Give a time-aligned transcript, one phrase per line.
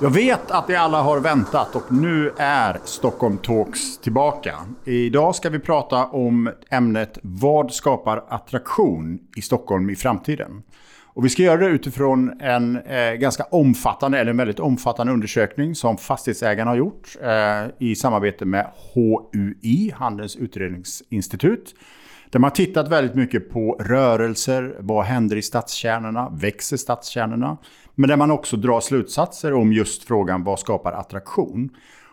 [0.00, 4.54] Jag vet att ni alla har väntat och nu är Stockholm Talks tillbaka.
[4.84, 10.62] Idag ska vi prata om ämnet Vad skapar attraktion i Stockholm i framtiden?
[11.04, 15.74] Och vi ska göra det utifrån en eh, ganska omfattande, eller en väldigt omfattande undersökning
[15.74, 21.74] som Fastighetsägarna har gjort eh, i samarbete med HUI, Handelns utredningsinstitut.
[22.30, 27.56] Där man har tittat väldigt mycket på rörelser, vad händer i stadskärnorna, växer stadskärnorna?
[28.00, 31.70] Men där man också drar slutsatser om just frågan vad skapar attraktion?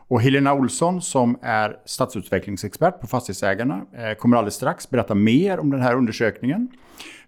[0.07, 5.71] Och Helena Olsson som är stadsutvecklingsexpert på Fastighetsägarna eh, kommer alldeles strax berätta mer om
[5.71, 6.67] den här undersökningen.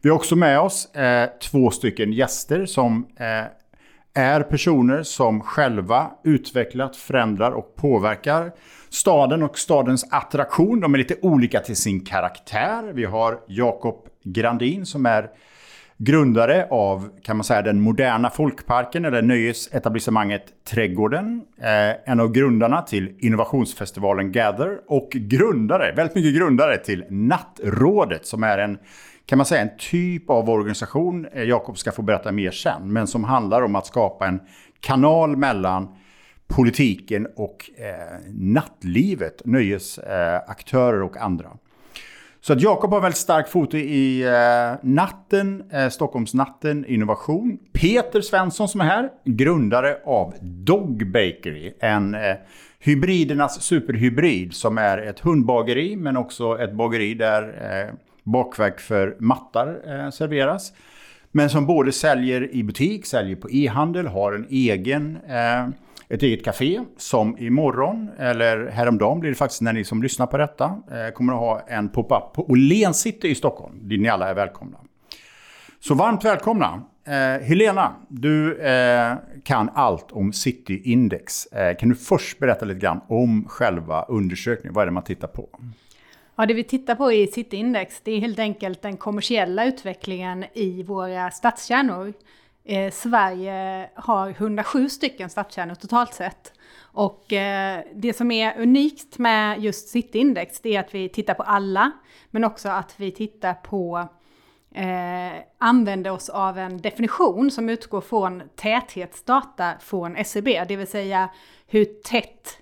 [0.02, 6.12] Vi har också med oss eh, två stycken gäster som eh, är personer som själva
[6.24, 8.52] utvecklat, förändrar och påverkar
[8.90, 10.80] staden och stadens attraktion.
[10.80, 12.92] De är lite olika till sin karaktär.
[12.94, 15.30] Vi har Jakob Grandin som är
[15.98, 21.42] grundare av, kan man säga, den moderna folkparken eller nöjesetablissemanget Trädgården.
[21.62, 28.44] Eh, en av grundarna till innovationsfestivalen Gather och grundare, väldigt mycket grundare till Nattrådet som
[28.44, 28.78] är en
[29.28, 33.08] kan man säga en typ av organisation, eh, Jakob ska få berätta mer sen, men
[33.08, 34.40] som handlar om att skapa en
[34.80, 35.96] kanal mellan
[36.48, 41.50] politiken och eh, nattlivet, nöjesaktörer eh, och andra.
[42.48, 47.58] Så att Jakob har väldigt stark foto i eh, natten, eh, Stockholmsnatten Innovation.
[47.74, 52.36] Peter Svensson som är här, grundare av Dog Bakery, en eh,
[52.80, 57.94] hybridernas superhybrid som är ett hundbageri men också ett bageri där eh,
[58.24, 60.74] bakverk för mattar eh, serveras.
[61.32, 65.68] Men som både säljer i butik, säljer på e-handel, har en egen eh,
[66.10, 70.38] ett eget café som imorgon, eller häromdagen blir det faktiskt när ni som lyssnar på
[70.38, 74.30] detta, eh, kommer att ha en pop-up på Åhléns City i Stockholm, dit ni alla
[74.30, 74.78] är välkomna.
[75.80, 76.82] Så varmt välkomna!
[77.08, 81.46] Eh, Helena, du eh, kan allt om Cityindex.
[81.46, 84.74] Eh, kan du först berätta lite grann om själva undersökningen?
[84.74, 85.50] Vad är det man tittar på?
[86.36, 90.84] Ja, det vi tittar på i Cityindex, det är helt enkelt den kommersiella utvecklingen i
[90.84, 92.14] våra stadskärnor.
[92.70, 96.54] Eh, Sverige har 107 stycken stadskärnor totalt sett.
[96.82, 101.44] Och eh, det som är unikt med just Cityindex det är att vi tittar på
[101.44, 101.92] alla,
[102.32, 104.08] men också att vi tittar på
[104.72, 111.30] eh, använder oss av en definition som utgår från täthetsdata från SCB, det vill säga
[111.68, 112.58] hur tätt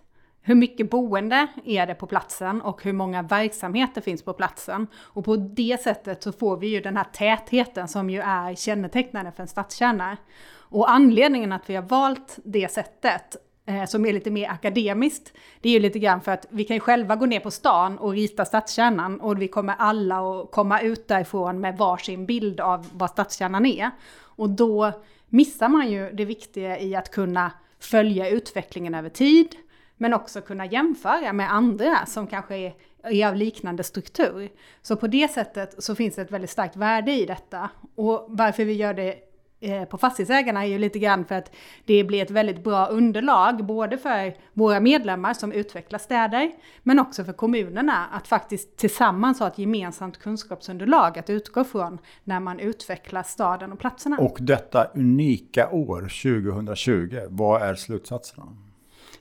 [0.48, 4.88] hur mycket boende är det på platsen och hur många verksamheter finns på platsen.
[4.96, 9.32] Och på det sättet så får vi ju den här tätheten som ju är kännetecknande
[9.32, 10.18] för en stadskärna.
[10.58, 13.36] Och anledningen att vi har valt det sättet
[13.66, 16.76] eh, som är lite mer akademiskt, det är ju lite grann för att vi kan
[16.76, 20.82] ju själva gå ner på stan och rita stadskärnan och vi kommer alla att komma
[20.82, 23.92] ut därifrån med varsin bild av vad stadskärnan är.
[24.18, 24.92] Och då
[25.30, 29.56] missar man ju det viktiga i att kunna följa utvecklingen över tid,
[29.98, 32.74] men också kunna jämföra med andra som kanske är,
[33.04, 34.50] är av liknande struktur.
[34.82, 37.70] Så på det sättet så finns det ett väldigt starkt värde i detta.
[37.96, 39.16] Och varför vi gör det
[39.60, 41.52] eh, på fastighetsägarna är ju lite grann för att
[41.86, 46.52] det blir ett väldigt bra underlag både för våra medlemmar som utvecklar städer
[46.84, 52.40] men också för kommunerna att faktiskt tillsammans ha ett gemensamt kunskapsunderlag att utgå från när
[52.40, 54.18] man utvecklar staden och platserna.
[54.18, 58.48] Och detta unika år 2020, vad är slutsatserna?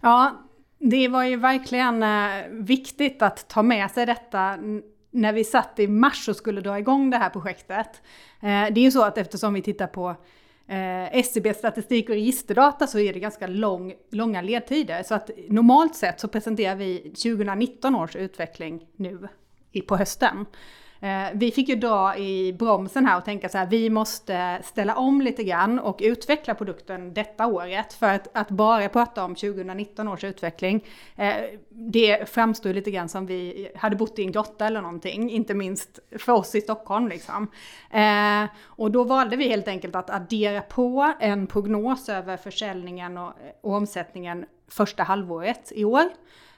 [0.01, 0.33] Ja,
[0.91, 4.59] det var ju verkligen eh, viktigt att ta med sig detta
[5.11, 8.03] när vi satt i mars och skulle dra igång det här projektet.
[8.41, 10.09] Eh, det är ju så att eftersom vi tittar på
[10.69, 15.03] eh, SCB statistik och registerdata så är det ganska lång, långa ledtider.
[15.03, 19.29] Så att normalt sett så presenterar vi 2019 års utveckling nu
[19.87, 20.47] på hösten.
[21.05, 24.97] Eh, vi fick ju dra i bromsen här och tänka så här, vi måste ställa
[24.97, 27.93] om lite grann och utveckla produkten detta året.
[27.93, 30.85] För att, att bara prata om 2019 års utveckling,
[31.17, 31.35] eh,
[31.69, 35.99] det framstår lite grann som vi hade bott i en grotta eller någonting, inte minst
[36.19, 37.51] för oss i Stockholm liksom.
[37.91, 43.33] Eh, och då valde vi helt enkelt att addera på en prognos över försäljningen och,
[43.61, 46.05] och omsättningen första halvåret i år.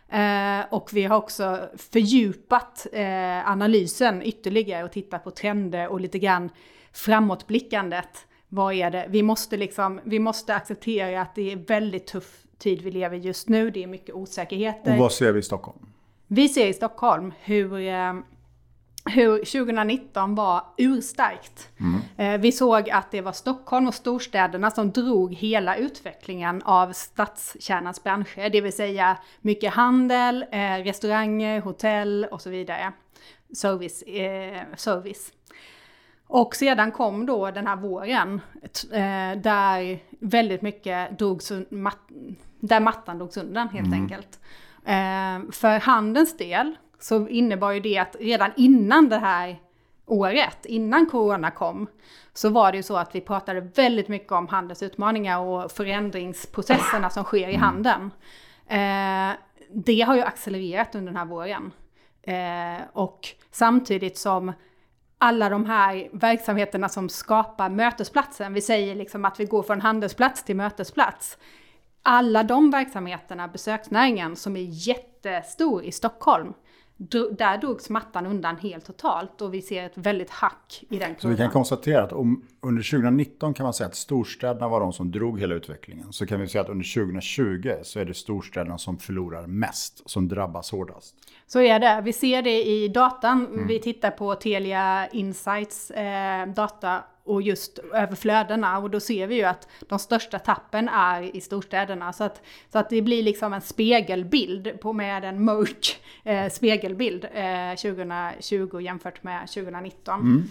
[0.09, 6.19] Eh, och vi har också fördjupat eh, analysen ytterligare och tittat på trender och lite
[6.19, 6.51] grann
[6.93, 9.07] framåtblickandet vad är det?
[9.09, 13.49] Vi måste, liksom, vi måste acceptera att det är väldigt tuff tid vi lever just
[13.49, 13.71] nu.
[13.71, 14.93] Det är mycket osäkerheter.
[14.93, 15.79] Och vad ser vi i Stockholm?
[16.27, 18.15] Vi ser i Stockholm hur, eh,
[19.07, 21.69] hur 2019 var urstarkt.
[21.81, 22.01] Mm.
[22.17, 28.05] Eh, vi såg att det var Stockholm och storstäderna som drog hela utvecklingen av stadskärnans
[28.05, 28.51] branscher.
[28.51, 32.93] Det vill säga mycket handel, eh, restauranger, hotell och så vidare.
[33.55, 34.05] Service.
[34.77, 35.33] service.
[36.29, 38.41] Och sedan kom då den här våren
[38.93, 41.99] eh, där väldigt mycket drogs, mat,
[42.61, 44.03] där mattan drogs undan helt mm.
[44.03, 44.41] enkelt.
[44.85, 49.61] Eh, för handelns del så innebar ju det att redan innan det här
[50.07, 51.87] året, innan corona kom,
[52.33, 57.11] så var det ju så att vi pratade väldigt mycket om handelns utmaningar och förändringsprocesserna
[57.11, 57.61] som sker i mm.
[57.61, 58.11] handeln.
[58.67, 59.37] Eh,
[59.71, 61.73] det har ju accelererat under den här våren.
[62.93, 64.53] och samtidigt som
[65.19, 68.53] alla de här verksamheterna som skapar mötesplatsen.
[68.53, 71.39] Vi säger liksom att vi går från handelsplats till mötesplats.
[72.03, 76.53] Alla de verksamheterna, besöksnäringen som är jättestor i Stockholm,
[76.99, 81.17] där drogs mattan undan helt totalt och vi ser ett väldigt hack i den kurvan.
[81.19, 84.93] Så vi kan konstatera att om, under 2019 kan man säga att storstäderna var de
[84.93, 86.13] som drog hela utvecklingen.
[86.13, 90.29] Så kan vi säga att under 2020 så är det storstäderna som förlorar mest, som
[90.29, 91.15] drabbas hårdast.
[91.47, 92.01] Så är det.
[92.05, 93.47] Vi ser det i datan.
[93.47, 93.67] Mm.
[93.67, 99.35] Vi tittar på Telia Insights eh, data och just över flödena och då ser vi
[99.35, 102.13] ju att de största tappen är i storstäderna.
[102.13, 102.43] Så att,
[102.73, 108.81] så att det blir liksom en spegelbild på med en mörk eh, spegelbild eh, 2020
[108.81, 110.21] jämfört med 2019.
[110.21, 110.43] Mm.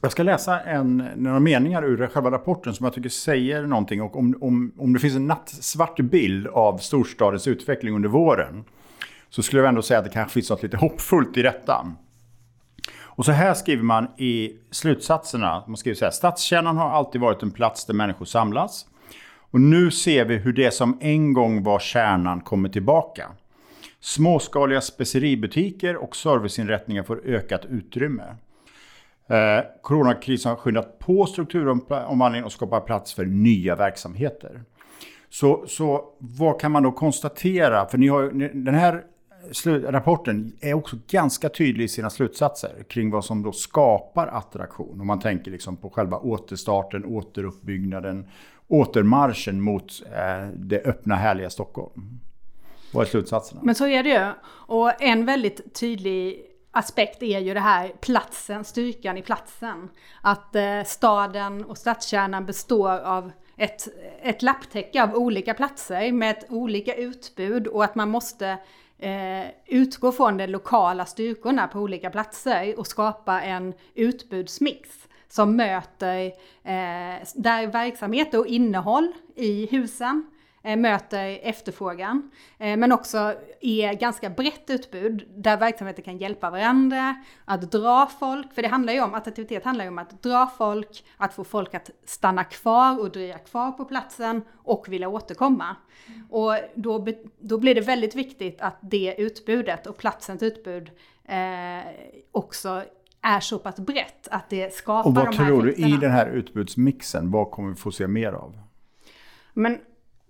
[0.00, 4.02] Jag ska läsa en, några meningar ur själva rapporten som jag tycker säger någonting.
[4.02, 8.64] Och om, om, om det finns en nattsvart bild av storstadens utveckling under våren
[9.30, 11.86] så skulle jag ändå säga att det kanske finns något lite hoppfullt i detta.
[13.20, 15.64] Och så här skriver man i slutsatserna.
[15.66, 16.12] Man skriver så här.
[16.12, 18.86] Stadskärnan har alltid varit en plats där människor samlas.
[19.50, 23.30] Och nu ser vi hur det som en gång var kärnan kommer tillbaka.
[24.00, 28.36] Småskaliga speceributiker och serviceinrättningar får ökat utrymme.
[29.28, 34.62] Eh, coronakrisen har skyndat på strukturomvandlingen och skapar plats för nya verksamheter.
[35.30, 37.86] Så, så vad kan man då konstatera?
[37.86, 38.22] För ni har,
[38.64, 39.04] den här
[39.66, 45.00] rapporten är också ganska tydlig i sina slutsatser kring vad som då skapar attraktion.
[45.00, 48.28] Om man tänker liksom på själva återstarten, återuppbyggnaden,
[48.68, 52.20] återmarschen mot eh, det öppna härliga Stockholm.
[52.92, 53.60] Vad är slutsatserna?
[53.64, 54.32] Men så är det ju.
[54.46, 59.88] Och en väldigt tydlig aspekt är ju det här platsen, styrkan i platsen.
[60.22, 63.88] Att eh, staden och stadskärnan består av ett,
[64.22, 68.58] ett lapptäcke av olika platser med ett olika utbud och att man måste
[69.00, 76.24] eh, utgå från de lokala styrkorna på olika platser och skapa en utbudsmix som möter
[76.64, 84.30] eh, där verksamhet och innehåll i husen Eh, möter efterfrågan, eh, men också är ganska
[84.30, 87.14] brett utbud där verksamheter kan hjälpa varandra,
[87.44, 91.04] att dra folk, för det handlar ju om, attraktivitet handlar ju om att dra folk,
[91.16, 95.76] att få folk att stanna kvar och dröja kvar på platsen och vilja återkomma.
[96.30, 97.06] Och då,
[97.38, 100.90] då blir det väldigt viktigt att det utbudet och platsens utbud
[101.24, 101.92] eh,
[102.32, 102.82] också
[103.22, 106.10] är så pass brett att det skapar de här Och vad tror du i den
[106.10, 108.58] här utbudsmixen, vad kommer vi få se mer av?
[109.52, 109.78] Men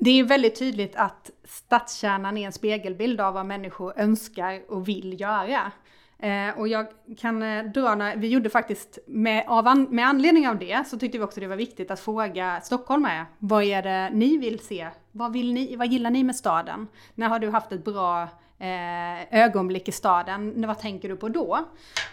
[0.03, 5.21] det är väldigt tydligt att stadskärnan är en spegelbild av vad människor önskar och vill
[5.21, 5.73] göra.
[6.19, 6.87] Eh, och jag
[7.19, 10.99] kan eh, dra när, vi gjorde faktiskt med, av an, med anledning av det så
[10.99, 13.27] tyckte vi också det var viktigt att fråga stockholmare.
[13.39, 14.89] Vad är det ni vill se?
[15.13, 16.89] Vad, vill ni, vad gillar ni med staden?
[17.15, 18.23] När har du haft ett bra
[18.59, 20.67] eh, ögonblick i staden?
[20.67, 21.69] Vad tänker du på då?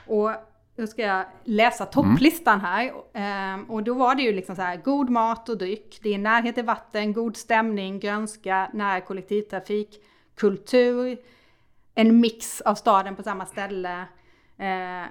[0.07, 0.31] Och
[0.77, 2.93] nu ska jag läsa topplistan här.
[3.13, 3.63] Mm.
[3.63, 6.55] och då var det ju liksom så här, god mat och dryck, det är närhet
[6.55, 9.89] till vatten, god stämning, grönska, nära kollektivtrafik,
[10.35, 11.17] kultur,
[11.95, 14.05] en mix av staden på samma ställe.
[14.57, 15.07] Eh,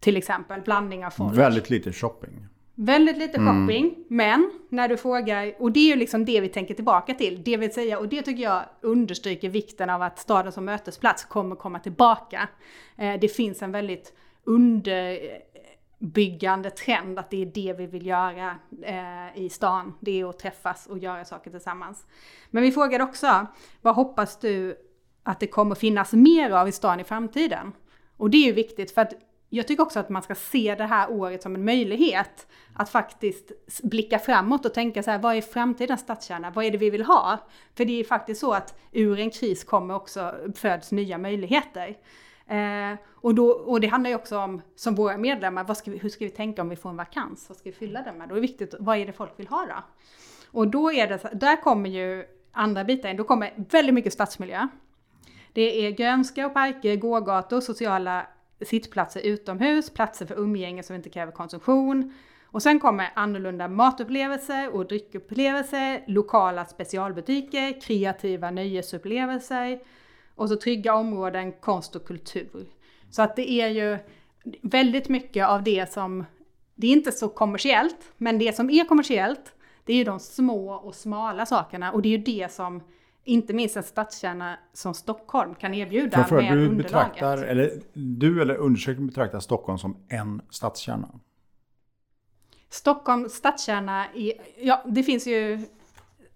[0.00, 1.38] till exempel, blandning av folk.
[1.38, 2.46] Väldigt lite shopping.
[2.74, 3.66] Väldigt lite mm.
[3.66, 7.42] shopping, men när du frågar, och det är ju liksom det vi tänker tillbaka till,
[7.42, 11.56] det vill säga, och det tycker jag understryker vikten av att staden som mötesplats kommer
[11.56, 12.48] komma tillbaka.
[12.96, 14.12] Eh, det finns en väldigt
[14.44, 19.94] underbyggande trend att det är det vi vill göra eh, i stan.
[20.00, 22.06] Det är att träffas och göra saker tillsammans.
[22.50, 23.46] Men vi frågade också,
[23.82, 24.76] vad hoppas du
[25.22, 27.72] att det kommer finnas mer av i stan i framtiden?
[28.16, 29.12] Och det är ju viktigt för att
[29.52, 33.52] jag tycker också att man ska se det här året som en möjlighet att faktiskt
[33.82, 36.50] blicka framåt och tänka så här, vad är framtidens stadskärna?
[36.50, 37.38] Vad är det vi vill ha?
[37.76, 41.96] För det är faktiskt så att ur en kris kommer också föds nya möjligheter.
[42.50, 45.98] Eh, och, då, och det handlar ju också om, som våra medlemmar, vad ska vi,
[45.98, 47.48] hur ska vi tänka om vi får en vakans?
[47.48, 48.28] Vad ska vi fylla den med?
[48.28, 49.84] Då är det viktigt, vad är det folk vill ha då?
[50.50, 53.16] Och då är det, där kommer ju andra bitar in.
[53.16, 54.68] Då kommer väldigt mycket stadsmiljö.
[55.52, 58.26] Det är grönska och parker, gågator, sociala
[58.60, 62.14] sittplatser utomhus, platser för umgänge som inte kräver konsumtion.
[62.44, 69.80] Och sen kommer annorlunda matupplevelser och dryckupplevelser, lokala specialbutiker, kreativa nöjesupplevelser
[70.40, 72.66] och så trygga områden, konst och kultur.
[73.10, 73.98] Så att det är ju
[74.62, 76.24] väldigt mycket av det som,
[76.74, 79.52] det är inte så kommersiellt, men det som är kommersiellt,
[79.84, 82.82] det är ju de små och smala sakerna och det är ju det som
[83.24, 86.86] inte minst en stadskärna som Stockholm kan erbjuda för, med du underlaget.
[86.86, 91.20] Betraktar, eller, du eller undersökningen betraktar Stockholm som en stadskärna?
[92.68, 95.58] Stockholms stadskärna, i, ja det finns ju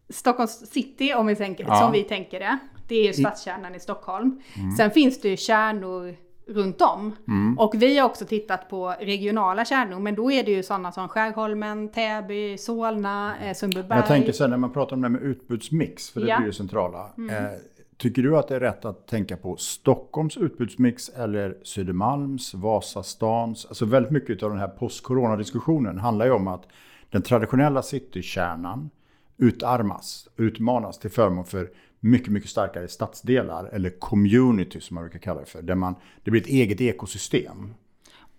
[0.09, 1.81] Stockholms city om vi tänker, ja.
[1.81, 2.59] som vi tänker det.
[2.89, 4.41] Det är ju stadskärnan i Stockholm.
[4.57, 4.71] Mm.
[4.71, 7.17] Sen finns det ju kärnor runt om.
[7.29, 7.59] Mm.
[7.59, 11.09] Och vi har också tittat på regionala kärnor, men då är det ju sådana som
[11.09, 13.99] Skärholmen, Täby, Solna, eh, Sundbyberg.
[13.99, 16.39] Jag tänker sen när man pratar om det med utbudsmix, för det ja.
[16.39, 17.11] blir det centrala.
[17.19, 17.45] Mm.
[17.45, 17.51] Eh,
[17.97, 23.67] tycker du att det är rätt att tänka på Stockholms utbudsmix eller Södermalms, Vasastans?
[23.67, 26.67] Alltså väldigt mycket av den här post-corona-diskussionen handlar ju om att
[27.11, 28.91] den traditionella citykärnan
[29.37, 31.71] utarmas, utmanas till förmån för
[32.05, 35.63] mycket, mycket starkare stadsdelar eller community som man brukar kalla det för.
[35.63, 35.95] Där man,
[36.25, 37.75] det blir ett eget ekosystem.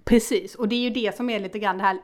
[0.04, 2.00] Precis, och det är ju det som är lite grann det här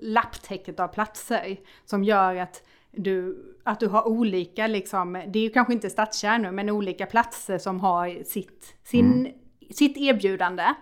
[0.00, 2.62] lapptäcket av platser som gör att
[2.92, 7.58] du, att du har olika, liksom, det är ju kanske inte stadskärnor, men olika platser
[7.58, 9.32] som har sitt, sin, mm.
[9.70, 10.74] sitt erbjudande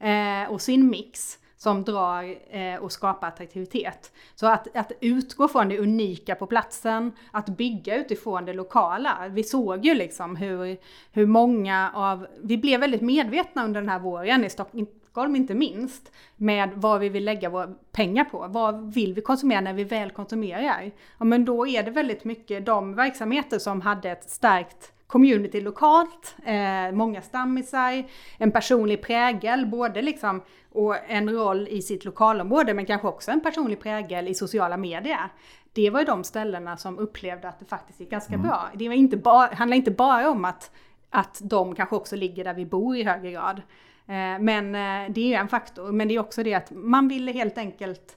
[0.00, 4.12] eh, och sin mix som drar eh, och skapar attraktivitet.
[4.34, 9.28] Så att, att utgå från det unika på platsen, att bygga utifrån det lokala.
[9.30, 10.76] Vi såg ju liksom hur,
[11.12, 16.12] hur många av, vi blev väldigt medvetna under den här våren i Stockholm inte minst,
[16.36, 18.46] med vad vi vill lägga våra pengar på.
[18.48, 20.90] Vad vill vi konsumera när vi väl konsumerar?
[21.18, 26.36] Ja, men då är det väldigt mycket de verksamheter som hade ett starkt community lokalt,
[26.44, 28.04] eh, många stammisar,
[28.38, 33.40] en personlig prägel, både liksom och en roll i sitt lokalområde men kanske också en
[33.40, 35.28] personlig prägel i sociala medier.
[35.72, 38.46] Det var ju de ställena som upplevde att det faktiskt gick ganska mm.
[38.46, 38.70] bra.
[38.74, 40.70] Det var inte bara, handlar inte bara om att,
[41.10, 43.62] att de kanske också ligger där vi bor i högre grad.
[44.06, 45.92] Eh, men eh, det är ju en faktor.
[45.92, 48.16] Men det är också det att man ville helt enkelt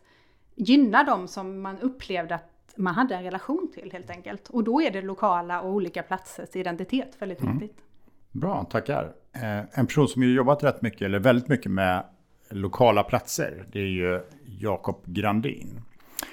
[0.55, 4.49] gynna dem som man upplevde att man hade en relation till helt enkelt.
[4.49, 7.57] Och då är det lokala och olika platsers identitet väldigt mm.
[7.57, 7.83] viktigt.
[8.31, 9.13] Bra, tackar.
[9.33, 12.03] Eh, en person som ju jobbat rätt mycket, eller väldigt mycket med
[12.49, 15.81] lokala platser, det är ju Jakob Grandin.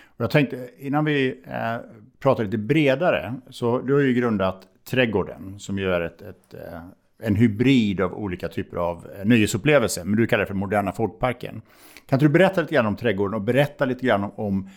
[0.07, 1.77] Och jag tänkte, innan vi eh,
[2.19, 6.81] pratar lite bredare, så du har ju grundat Trädgården, som ju är ett, ett eh,
[7.19, 11.63] en hybrid av olika typer av nöjesupplevelser, men du kallar det för Moderna Folkparken.
[12.07, 14.69] Kan du berätta lite grann om Trädgården och berätta lite grann om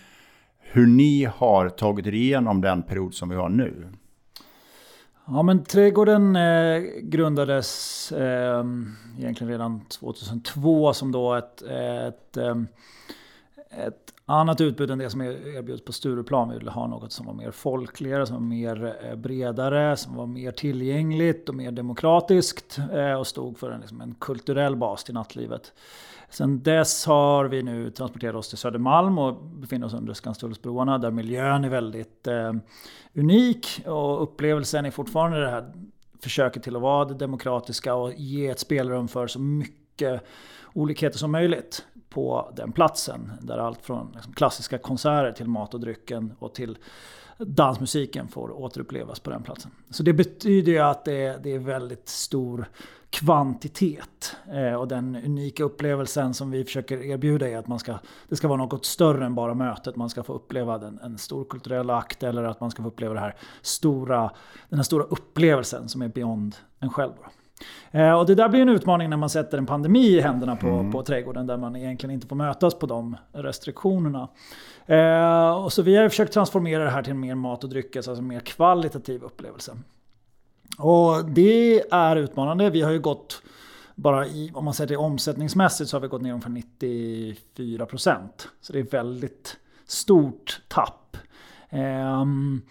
[0.72, 3.88] hur ni har tagit er igenom den period som vi har nu.
[5.26, 8.64] Ja men Trädgården eh, grundades eh,
[9.20, 12.68] egentligen redan 2002 som då ett, ett, ehm,
[13.70, 16.50] ett annat utbud än det som erbjuds på Stureplan.
[16.50, 20.26] Vi ville ha något som var mer folkligare, som var mer eh, bredare, som var
[20.26, 25.14] mer tillgängligt och mer demokratiskt eh, och stod för en, liksom en kulturell bas till
[25.14, 25.74] nattlivet.
[26.30, 31.12] Sen dess har vi nu transporterat oss till Södermalm och befinner oss under Skanstullsbroarna där
[31.12, 32.54] miljön är väldigt eh,
[33.14, 35.74] unik och upplevelsen är fortfarande det här
[36.20, 40.24] försöket till att vara det demokratiska och ge ett spelrum för så mycket mycket
[40.74, 43.32] olikheter som möjligt på den platsen.
[43.42, 46.78] Där allt från liksom, klassiska konserter till mat och drycken och till
[47.38, 49.72] dansmusiken får återupplevas på den platsen.
[49.90, 52.66] Så det betyder ju att det är, det är väldigt stor
[53.10, 54.36] kvantitet.
[54.54, 58.48] Eh, och den unika upplevelsen som vi försöker erbjuda är att man ska, det ska
[58.48, 59.96] vara något större än bara mötet.
[59.96, 63.14] Man ska få uppleva den, en stor kulturell akt eller att man ska få uppleva
[63.14, 64.32] det här stora,
[64.70, 67.14] den här stora upplevelsen som är beyond en själv.
[67.14, 67.39] Eh,
[68.20, 70.92] och det där blir en utmaning när man sätter en pandemi i händerna på, mm.
[70.92, 74.28] på trädgården där man egentligen inte får mötas på de restriktionerna.
[74.86, 78.08] Eh, och så vi har försökt transformera det här till en mer mat och dryckes,
[78.08, 79.78] alltså en mer kvalitativ upplevelse.
[80.78, 82.70] Och det är utmanande.
[82.70, 83.42] Vi har ju gått,
[83.96, 88.28] bara i, om man säger det omsättningsmässigt så har vi gått ner ungefär 94%.
[88.62, 91.18] Så det är väldigt stort tapp.
[91.72, 92.62] Um,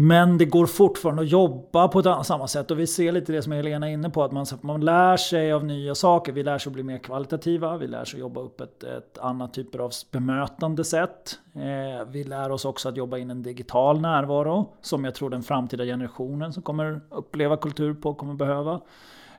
[0.00, 3.42] men det går fortfarande att jobba på ett samma sätt och vi ser lite det
[3.42, 6.32] som Helena är inne på att man, man lär sig av nya saker.
[6.32, 9.18] Vi lär sig att bli mer kvalitativa, vi lär sig att jobba upp ett, ett
[9.18, 11.38] annat typer av bemötande sätt.
[11.54, 15.42] Eh, vi lär oss också att jobba in en digital närvaro som jag tror den
[15.42, 18.80] framtida generationen som kommer uppleva kultur på kommer behöva.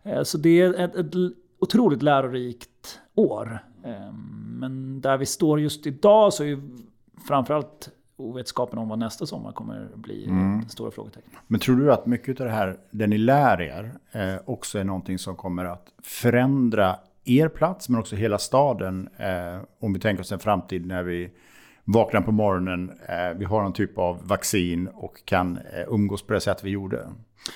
[0.04, 1.14] Eh, så det är ett, ett
[1.60, 3.64] otroligt lärorikt år.
[3.84, 4.14] Eh,
[4.60, 6.62] men där vi står just idag så är ju
[7.28, 7.90] framförallt
[8.20, 10.62] ovetskapen om vad nästa sommar kommer bli mm.
[10.64, 11.34] det stora frågetecknet.
[11.48, 14.84] Men tror du att mycket av det här, det ni lär er, eh, också är
[14.84, 16.96] någonting som kommer att förändra
[17.26, 19.10] er plats, men också hela staden?
[19.18, 21.32] Eh, om vi tänker oss en framtid när vi
[21.94, 26.34] vaknar på morgonen, eh, vi har någon typ av vaccin och kan eh, umgås på
[26.34, 27.08] det sätt vi gjorde.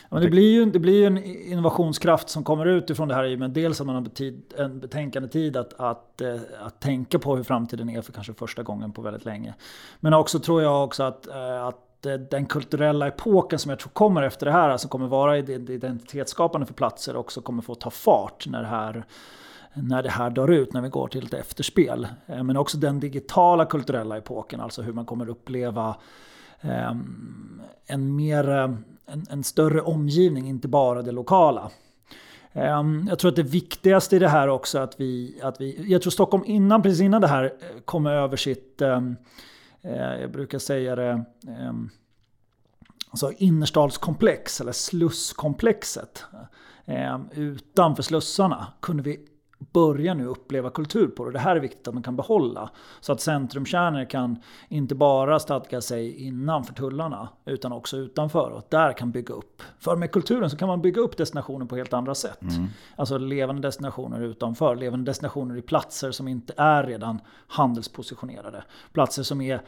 [0.09, 3.37] Ja, det, blir ju, det blir ju en innovationskraft som kommer ut ifrån det här.
[3.37, 7.35] Men dels att man har tid, en betänkande tid att, att, eh, att tänka på
[7.35, 9.53] hur framtiden är för kanske första gången på väldigt länge.
[9.99, 11.27] Men också tror jag också att,
[11.61, 11.79] att
[12.29, 16.73] den kulturella epoken som jag tror kommer efter det här, alltså kommer vara identitetsskapande för
[16.73, 19.05] platser, också kommer få ta fart när det här
[19.73, 22.07] när det här dör ut, när vi går till ett efterspel.
[22.25, 25.95] Eh, men också den digitala kulturella epoken, alltså hur man kommer uppleva
[26.61, 28.73] ehm, en, mer, eh,
[29.05, 31.71] en, en större omgivning, inte bara det lokala.
[32.53, 36.01] Ehm, jag tror att det viktigaste i det här också att vi, att vi jag
[36.01, 39.15] tror Stockholm innan, precis innan det här eh, kom över sitt, ehm,
[40.21, 41.25] jag brukar säga det,
[43.09, 46.25] alltså innerstadskomplex eller slusskomplexet.
[47.31, 49.19] Utanför slussarna kunde vi
[49.71, 51.31] börjar nu uppleva kultur på det.
[51.31, 52.69] Det här är viktigt att man kan behålla.
[53.01, 58.93] Så att centrumkärnor kan inte bara stadga sig innanför tullarna utan också utanför och där
[58.93, 59.61] kan bygga upp.
[59.79, 62.41] För med kulturen så kan man bygga upp destinationer på helt andra sätt.
[62.41, 62.67] Mm.
[62.95, 68.63] Alltså levande destinationer utanför, levande destinationer i platser som inte är redan handelspositionerade.
[68.93, 69.61] Platser som är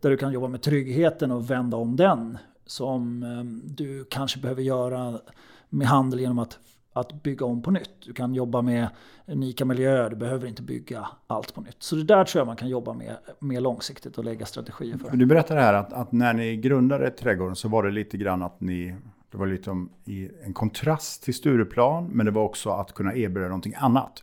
[0.00, 2.38] där du kan jobba med tryggheten och vända om den.
[2.66, 3.44] Som eh,
[3.76, 5.20] du kanske behöver göra
[5.68, 6.58] med handel genom att
[6.96, 7.90] att bygga om på nytt.
[8.06, 8.88] Du kan jobba med
[9.26, 11.76] unika miljöer, du behöver inte bygga allt på nytt.
[11.78, 15.16] Så det där tror jag man kan jobba med mer långsiktigt och lägga strategier för.
[15.16, 18.60] Du berättade här att, att när ni grundade Trädgården så var det lite grann att
[18.60, 18.94] ni,
[19.30, 23.14] det var lite om, i en kontrast till Stureplan, men det var också att kunna
[23.14, 24.22] erbjuda någonting annat.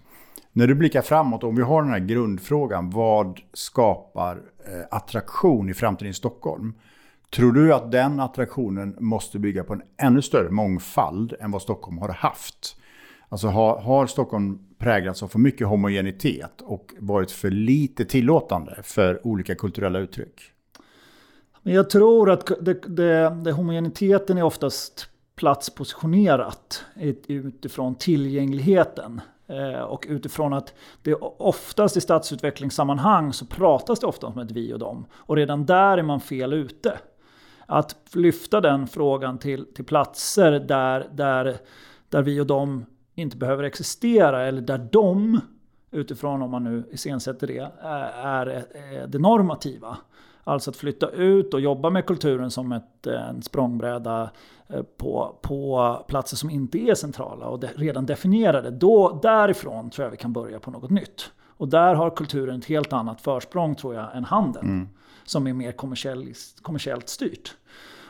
[0.52, 5.74] När du blickar framåt, om vi har den här grundfrågan, vad skapar eh, attraktion i
[5.74, 6.74] framtiden i Stockholm?
[7.34, 11.98] Tror du att den attraktionen måste bygga på en ännu större mångfald än vad Stockholm
[11.98, 12.76] har haft?
[13.30, 19.28] Alltså har, har Stockholm präglats av för mycket homogenitet och varit för lite tillåtande för
[19.28, 20.42] olika kulturella uttryck?
[21.62, 26.86] Men jag tror att det, det, det homogeniteten är oftast platspositionerat
[27.28, 29.22] utifrån tillgängligheten.
[29.48, 34.74] Eh, och utifrån att det oftast i stadsutvecklingssammanhang så pratas det ofta om ett vi
[34.74, 35.06] och dem.
[35.14, 36.98] Och redan där är man fel ute
[37.66, 41.58] att lyfta den frågan till, till platser där, där,
[42.10, 45.40] där vi och de inte behöver existera eller där de,
[45.92, 47.72] utifrån om man nu iscensätter det,
[48.24, 49.98] är, är det normativa.
[50.44, 54.30] Alltså att flytta ut och jobba med kulturen som ett, en språngbräda
[54.98, 58.72] på, på platser som inte är centrala och redan definierade.
[58.72, 61.32] Då, därifrån tror jag vi kan börja på något nytt.
[61.58, 64.68] Och där har kulturen ett helt annat försprång tror jag än handeln.
[64.68, 64.90] Mm
[65.24, 65.72] som är mer
[66.62, 67.56] kommersiellt styrt.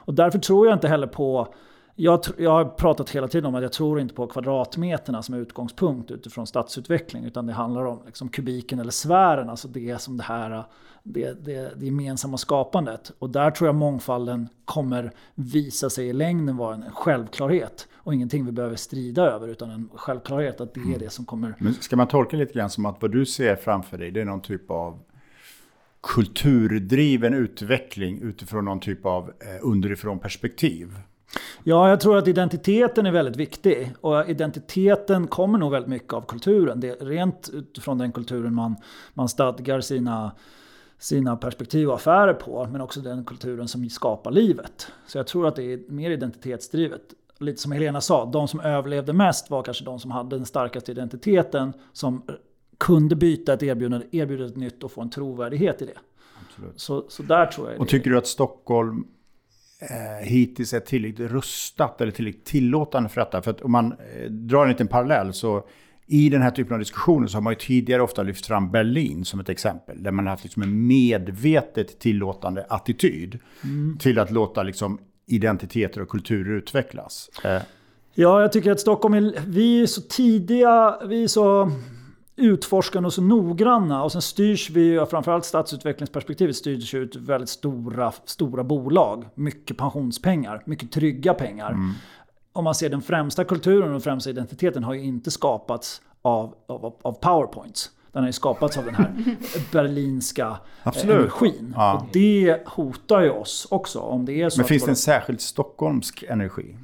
[0.06, 1.53] Och därför tror jag inte heller på
[1.95, 6.12] jag, jag, har pratat hela tiden om att jag tror inte på kvadratmeterna som utgångspunkt
[6.12, 7.25] utifrån stadsutveckling.
[7.25, 10.63] Utan det handlar om liksom kubiken eller sfären, alltså det som det här
[11.03, 13.12] det, det, det gemensamma skapandet.
[13.19, 17.88] Och där tror jag mångfalden kommer visa sig i längden vara en självklarhet.
[17.95, 20.99] Och ingenting vi behöver strida över utan en självklarhet att det är mm.
[20.99, 21.56] det som kommer...
[21.60, 24.25] Men ska man tolka lite grann som att vad du ser framför dig det är
[24.25, 24.99] någon typ av
[26.01, 30.95] kulturdriven utveckling utifrån någon typ av eh, underifrån perspektiv.
[31.63, 33.93] Ja, jag tror att identiteten är väldigt viktig.
[34.02, 36.80] Och identiteten kommer nog väldigt mycket av kulturen.
[36.80, 38.76] Det är rent utifrån den kulturen man,
[39.13, 40.32] man stadgar sina,
[40.98, 42.67] sina perspektiv och affärer på.
[42.72, 44.88] Men också den kulturen som skapar livet.
[45.08, 47.02] Så jag tror att det är mer identitetsdrivet.
[47.39, 50.91] Lite som Helena sa, de som överlevde mest var kanske de som hade den starkaste
[50.91, 51.74] identiteten.
[51.93, 52.24] Som
[52.78, 55.98] kunde byta ett erbjudande, erbjuda ett nytt och få en trovärdighet i det.
[56.76, 59.08] Så, så där tror jag Och tycker du att Stockholm
[59.89, 63.41] eh, hittills är tillräckligt rustat eller tillräckligt tillåtande för detta?
[63.41, 65.67] För att om man eh, drar en liten parallell så
[66.08, 69.26] i den här typen av diskussioner så har man ju tidigare ofta lyft fram Berlin
[69.26, 70.04] som ett exempel.
[70.04, 73.98] Där man har haft liksom en medvetet tillåtande attityd mm.
[73.98, 77.30] till att låta liksom identiteter och kulturer utvecklas.
[77.43, 77.62] Eh.
[78.13, 81.72] Ja, jag tycker att Stockholm är, vi är så tidiga, vi är så
[82.36, 84.04] utforskande och så noggranna.
[84.04, 89.26] Och sen styrs vi, framförallt stadsutvecklingsperspektivet, styrs ut väldigt stora, stora bolag.
[89.36, 91.72] Mycket pensionspengar, mycket trygga pengar.
[91.72, 91.91] Mm.
[92.54, 96.96] Om man ser den främsta kulturen och främsta identiteten har ju inte skapats av, av,
[97.02, 97.91] av powerpoints.
[98.12, 99.13] Den har ju skapats av den här
[99.72, 101.15] berlinska eh, Absolut.
[101.15, 101.74] energin.
[101.78, 101.93] Ja.
[101.93, 104.00] Och det hotar ju oss också.
[104.00, 106.78] Om det är så Men finns det en särskild stockholmsk energi?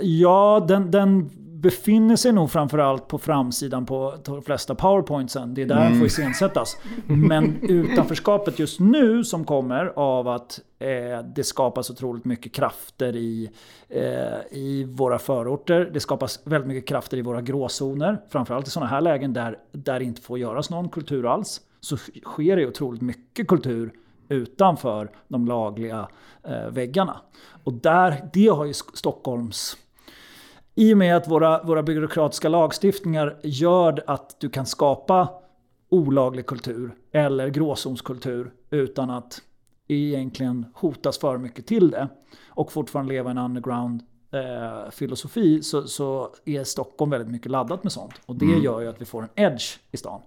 [0.00, 1.30] Ja, den, den
[1.64, 5.54] befinner sig nog framförallt på framsidan på de flesta powerpointsen.
[5.54, 5.88] Det är där mm.
[5.88, 6.76] den får iscensättas.
[7.06, 10.88] Men utanförskapet just nu som kommer av att eh,
[11.34, 13.50] det skapas otroligt mycket krafter i,
[13.88, 14.02] eh,
[14.50, 15.90] i våra förorter.
[15.92, 18.20] Det skapas väldigt mycket krafter i våra gråzoner.
[18.28, 21.60] Framförallt i sådana här lägen där, där det inte får göras någon kultur alls.
[21.80, 23.92] Så sker det otroligt mycket kultur
[24.28, 26.08] utanför de lagliga
[26.42, 27.20] eh, väggarna.
[27.64, 29.76] Och där, det har ju Stockholms
[30.74, 35.28] i och med att våra, våra byråkratiska lagstiftningar gör att du kan skapa
[35.88, 39.42] olaglig kultur eller gråzonskultur utan att
[39.88, 42.08] egentligen hotas för mycket till det
[42.48, 47.92] och fortfarande leva en underground eh, filosofi så, så, är Stockholm väldigt mycket laddat med
[47.92, 48.14] sånt.
[48.26, 48.62] Och det mm.
[48.62, 50.20] gör ju att vi får en edge i stan.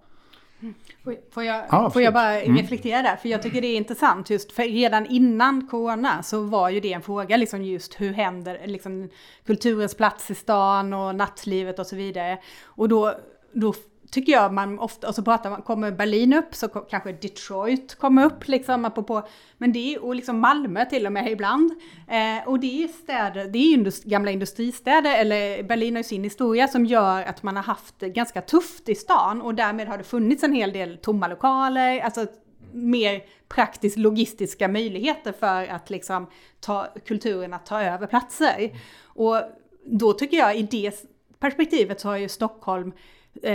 [1.32, 2.58] Får jag, ah, får jag bara mm.
[2.58, 3.16] reflektera där?
[3.16, 6.94] För jag tycker det är intressant just för redan innan corona så var ju det
[6.94, 9.10] en fråga liksom just hur händer liksom
[9.46, 12.38] kulturens plats i stan och nattlivet och så vidare.
[12.64, 13.14] Och då,
[13.54, 13.74] då
[14.12, 18.26] tycker jag man ofta, och så pratar man, kommer Berlin upp så kanske Detroit kommer
[18.26, 21.72] upp liksom apropå, men det är, och liksom Malmö till och med ibland.
[22.08, 26.24] Eh, och det är städer, det är indust, gamla industristäder, eller Berlin har ju sin
[26.24, 29.98] historia som gör att man har haft det ganska tufft i stan och därmed har
[29.98, 32.26] det funnits en hel del tomma lokaler, alltså
[32.74, 36.28] mer praktiskt logistiska möjligheter för att liksom
[36.60, 38.72] ta kulturen att ta över platser.
[39.04, 39.42] Och
[39.86, 41.06] då tycker jag i det
[41.40, 42.94] perspektivet så har ju Stockholm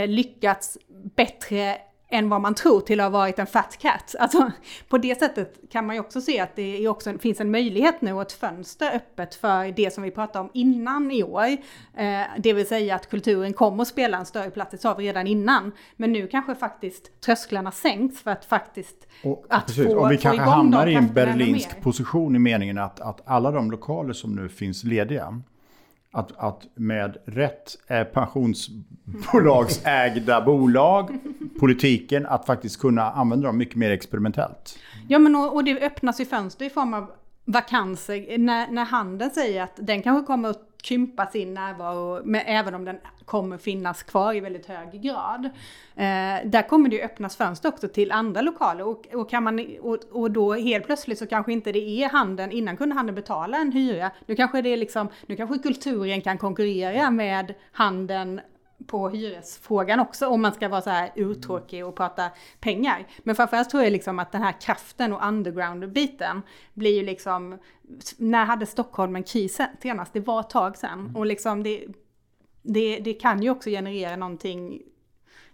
[0.07, 0.79] lyckats
[1.17, 1.79] bättre
[2.13, 4.15] än vad man tror till att ha varit en fat cat.
[4.19, 4.51] Alltså,
[4.89, 8.13] på det sättet kan man ju också se att det också finns en möjlighet nu
[8.13, 11.47] och ett fönster öppet för det som vi pratade om innan i år.
[11.97, 15.05] Eh, det vill säga att kulturen kommer att spela en större plats, det sa vi
[15.05, 15.73] redan innan.
[15.97, 20.19] Men nu kanske faktiskt trösklarna sänks för att faktiskt och, att precis, få, och vi
[20.19, 24.49] kanske hamnar i en berlinsk position i meningen att, att alla de lokaler som nu
[24.49, 25.43] finns lediga
[26.13, 31.19] att, att med rätt eh, pensionsbolagsägda bolag,
[31.61, 34.79] politiken, att faktiskt kunna använda dem mycket mer experimentellt.
[35.09, 37.11] Ja, men och, och det öppnas ju fönster i form av
[37.45, 38.39] vakanser.
[38.39, 42.85] När, när handeln säger att den kanske kommer att krympa sin närvaro, men även om
[42.85, 45.45] den kommer finnas kvar i väldigt hög grad.
[45.97, 49.67] Eh, där kommer det ju öppnas fönster också till andra lokaler och, och, kan man,
[49.81, 53.57] och, och då helt plötsligt så kanske inte det är handeln, innan kunde handeln betala
[53.57, 54.11] en hyra.
[54.27, 58.41] Nu kanske det är liksom, nu kanske kulturen kan konkurrera med handeln
[58.87, 63.07] på hyresfrågan också om man ska vara så här uttråkig och prata pengar.
[63.19, 66.43] Men framförallt tror jag liksom att den här kraften och underground-biten
[66.75, 67.59] blir ju liksom,
[68.17, 70.13] när hade Stockholm en kris senast?
[70.13, 71.01] Det var ett tag sedan.
[71.01, 71.17] Mm.
[71.17, 71.85] Och liksom det,
[72.63, 74.83] det, det kan ju också generera någonting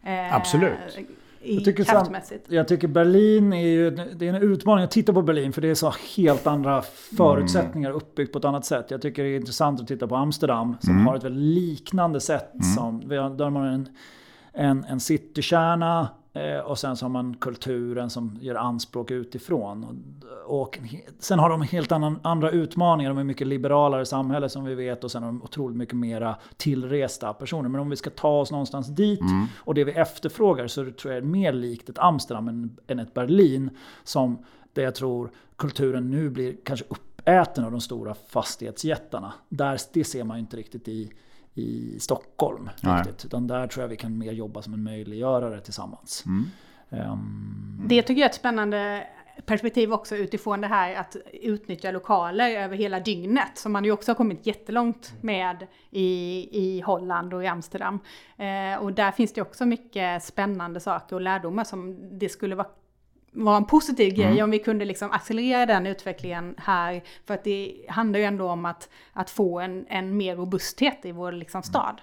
[0.03, 0.99] eh, Absolut
[1.43, 2.45] jag tycker, kraftmässigt.
[2.49, 5.69] jag tycker Berlin är ju det är en utmaning att titta på Berlin för det
[5.69, 6.83] är så helt andra
[7.17, 8.91] förutsättningar uppbyggt på ett annat sätt.
[8.91, 11.07] Jag tycker det är intressant att titta på Amsterdam som mm.
[11.07, 12.55] har ett väldigt liknande sätt.
[12.55, 12.63] Mm.
[12.63, 13.89] Som, där har man en,
[14.53, 16.09] en, en citykärna
[16.65, 20.05] och sen så har man kulturen som gör anspråk utifrån.
[20.47, 20.79] Och,
[21.19, 23.11] sen har de helt annan, andra utmaningar.
[23.11, 26.37] De är mycket liberalare samhälle som vi vet och sen har de otroligt mycket mera
[26.57, 27.69] tillresta personer.
[27.69, 29.47] Men om vi ska ta oss någonstans dit mm.
[29.57, 33.15] och det vi efterfrågar så tror jag är mer likt ett Amsterdam än, än ett
[33.15, 33.71] Berlin.
[34.05, 34.39] Som
[34.73, 39.33] där jag tror kulturen nu blir kanske uppäten av de stora fastighetsjättarna.
[39.49, 41.13] Där, det ser man ju inte riktigt i
[41.59, 42.71] i Stockholm.
[42.81, 43.25] Riktigt.
[43.25, 46.25] Utan där tror jag vi kan mer jobba som en möjliggörare tillsammans.
[46.27, 46.51] Mm.
[46.91, 49.07] Um, det tycker jag är ett spännande
[49.47, 54.11] perspektiv också utifrån det här att utnyttja lokaler över hela dygnet som man ju också
[54.11, 57.99] har kommit jättelångt med i, i Holland och i Amsterdam.
[58.37, 62.69] Eh, och där finns det också mycket spännande saker och lärdomar som det skulle vara
[63.33, 64.45] vara en positiv grej mm.
[64.45, 67.03] om vi kunde liksom accelerera den utvecklingen här.
[67.27, 71.13] För att det handlar ju ändå om att, att få en, en mer robusthet i
[71.13, 72.01] vår liksom stad.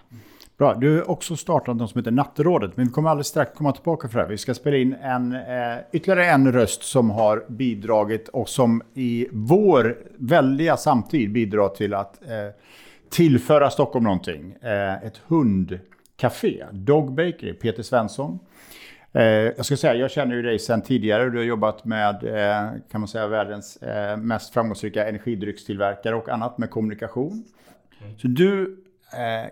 [0.58, 3.72] Bra, du har också startat något som heter Natterådet, men vi kommer alldeles strax komma
[3.72, 4.30] tillbaka för det här.
[4.30, 9.28] Vi ska spela in en, eh, ytterligare en röst som har bidragit och som i
[9.32, 12.30] vår väldiga samtid bidrar till att eh,
[13.10, 14.56] tillföra Stockholm någonting.
[14.62, 18.40] Eh, ett hundcafé, Dog Bakery, Peter Svensson.
[19.16, 21.30] Eh, jag ska säga, jag känner ju dig sedan tidigare.
[21.30, 26.58] Du har jobbat med, eh, kan man säga, världens eh, mest framgångsrika energidryckstillverkare och annat
[26.58, 27.44] med kommunikation.
[28.18, 28.82] Så du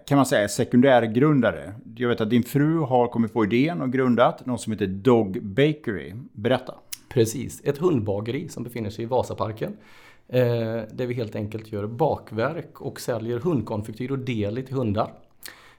[0.06, 1.74] kan man säga är sekundärgrundare.
[1.96, 5.44] Jag vet att din fru har kommit på idén och grundat något som heter Dog
[5.44, 6.14] Bakery.
[6.32, 6.76] Berätta.
[7.10, 9.78] Precis, ett hundbageri som befinner sig i Vasaparken.
[10.28, 15.12] där vi helt enkelt gör bakverk och säljer hundkonfektyr och deli till hundar.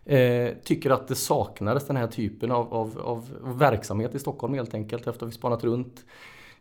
[0.07, 4.75] Eh, tycker att det saknades den här typen av, av, av, verksamhet i Stockholm helt
[4.75, 6.05] enkelt efter att vi spanat runt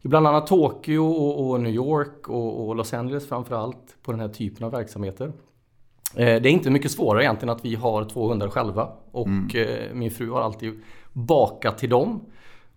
[0.01, 4.21] i bland annat Tokyo och, och New York och, och, Los Angeles framförallt på den
[4.21, 5.33] här typen av verksamheter.
[6.15, 9.97] det är inte mycket svårare egentligen att vi har två hundar själva och mm.
[9.99, 10.81] min fru har alltid
[11.13, 12.21] bakat till dem.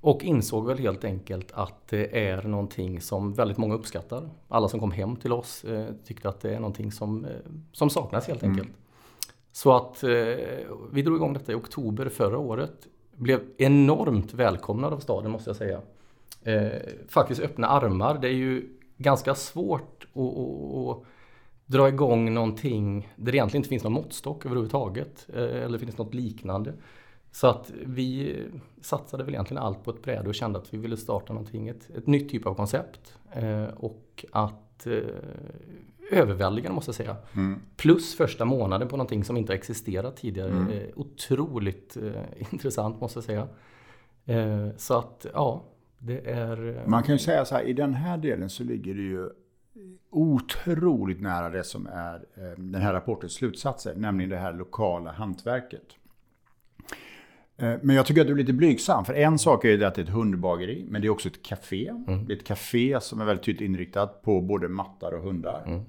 [0.01, 4.31] Och insåg väl helt enkelt att det är någonting som väldigt många uppskattar.
[4.49, 7.31] Alla som kom hem till oss eh, tyckte att det är någonting som, eh,
[7.73, 8.69] som saknas helt enkelt.
[8.69, 8.77] Mm.
[9.57, 10.11] Så att eh,
[10.93, 12.87] vi drog igång detta i oktober förra året.
[13.17, 15.81] Blev enormt välkomnad av staden måste jag säga.
[16.43, 18.19] Eh, faktiskt öppna armar.
[18.19, 21.03] Det är ju ganska svårt att, att, att
[21.67, 25.27] dra igång någonting där det egentligen inte finns någon måttstock överhuvudtaget.
[25.35, 26.73] Eh, eller finns något liknande.
[27.33, 28.37] Så att vi
[28.81, 31.91] satsade väl egentligen allt på ett bräde och kände att vi ville starta någonting, ett,
[31.97, 33.15] ett nytt typ av koncept.
[33.33, 34.93] Eh, och att eh,
[36.11, 37.17] överväldigande måste jag säga.
[37.37, 37.61] Mm.
[37.77, 40.51] Plus första månaden på någonting som inte existerat tidigare.
[40.51, 40.69] Mm.
[40.69, 43.49] Eh, otroligt eh, intressant måste jag säga.
[44.25, 45.65] Eh, så att ja,
[45.99, 46.83] det är...
[46.87, 49.31] Man kan ju säga så här, i den här delen så ligger det ju
[50.11, 55.97] otroligt nära det som är eh, den här rapportens slutsatser, nämligen det här lokala hantverket.
[57.57, 59.05] Eh, men jag tycker att du är lite blygsam.
[59.05, 61.43] För en sak är ju att det är ett hundbageri, men det är också ett
[61.43, 61.89] café.
[61.89, 62.27] Mm.
[62.27, 65.63] Det är ett café som är väldigt tydligt inriktat på både mattar och hundar.
[65.67, 65.81] Mm.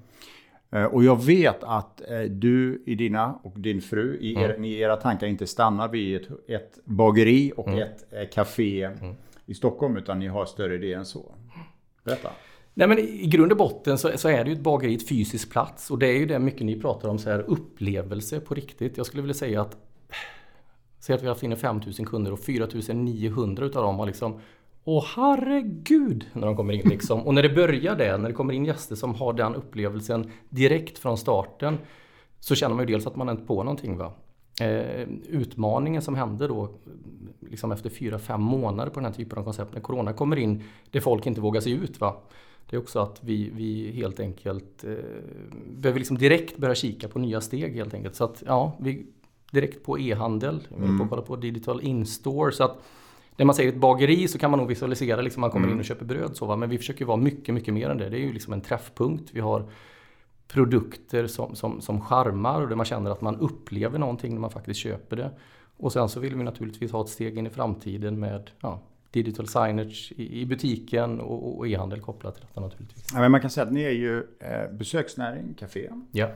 [0.72, 4.66] Eh, och jag vet att eh, du i dina och din fru, i, er, mm.
[4.66, 7.80] i era tankar inte stannar vid ett, ett bageri och mm.
[7.80, 9.16] ett café mm.
[9.46, 11.36] i Stockholm, utan ni har större idéer än så.
[12.04, 12.30] Berätta.
[12.74, 15.52] Nej men i grund och botten så, så, är det ju ett bageri, ett fysisk
[15.52, 15.92] plats.
[15.92, 18.98] Och det är ju det mycket ni pratar om, så här upplevelse på riktigt.
[18.98, 19.78] Jag skulle vilja säga att
[21.00, 24.40] Säg att vi har haft inne 5000 kunder och 4900 utav dem har liksom
[24.90, 26.26] Åh herregud!
[26.34, 27.28] När de kommer in liksom.
[27.28, 30.98] Och när det börjar det, när det kommer in gäster som har den upplevelsen direkt
[30.98, 31.78] från starten
[32.40, 33.98] så känner man ju dels att man inte på någonting.
[33.98, 34.14] Va?
[34.62, 36.70] Eh, utmaningen som hände då
[37.50, 41.00] liksom efter 4-5 månader på den här typen av koncept när Corona kommer in där
[41.00, 42.00] folk inte vågar sig ut.
[42.00, 42.16] Va?
[42.70, 44.94] Det är också att vi, vi helt enkelt eh,
[45.70, 48.16] behöver liksom direkt börja kika på nya steg helt enkelt.
[48.16, 49.06] Så att ja, vi
[49.52, 50.68] direkt på e-handel.
[50.70, 50.98] Vi mm.
[50.98, 52.52] på att kolla på digital in-store.
[52.52, 52.78] Så att
[53.38, 55.76] när man säger ett bageri så kan man nog visualisera liksom man kommer mm.
[55.76, 56.38] in och köper bröd.
[56.38, 56.56] Så, va?
[56.56, 58.10] Men vi försöker vara mycket, mycket mer än det.
[58.10, 59.30] Det är ju liksom en träffpunkt.
[59.34, 59.70] Vi har
[60.48, 64.52] produkter som, som, som charmar och där man känner att man upplever någonting när man
[64.52, 65.32] faktiskt köper det.
[65.78, 69.48] Och sen så vill vi naturligtvis ha ett steg in i framtiden med ja, digital
[69.48, 73.08] signage i, i butiken och, och e-handel kopplat till detta naturligtvis.
[73.14, 75.90] Ja, men man kan säga att ni är ju eh, besöksnäring, café.
[76.12, 76.30] Ja.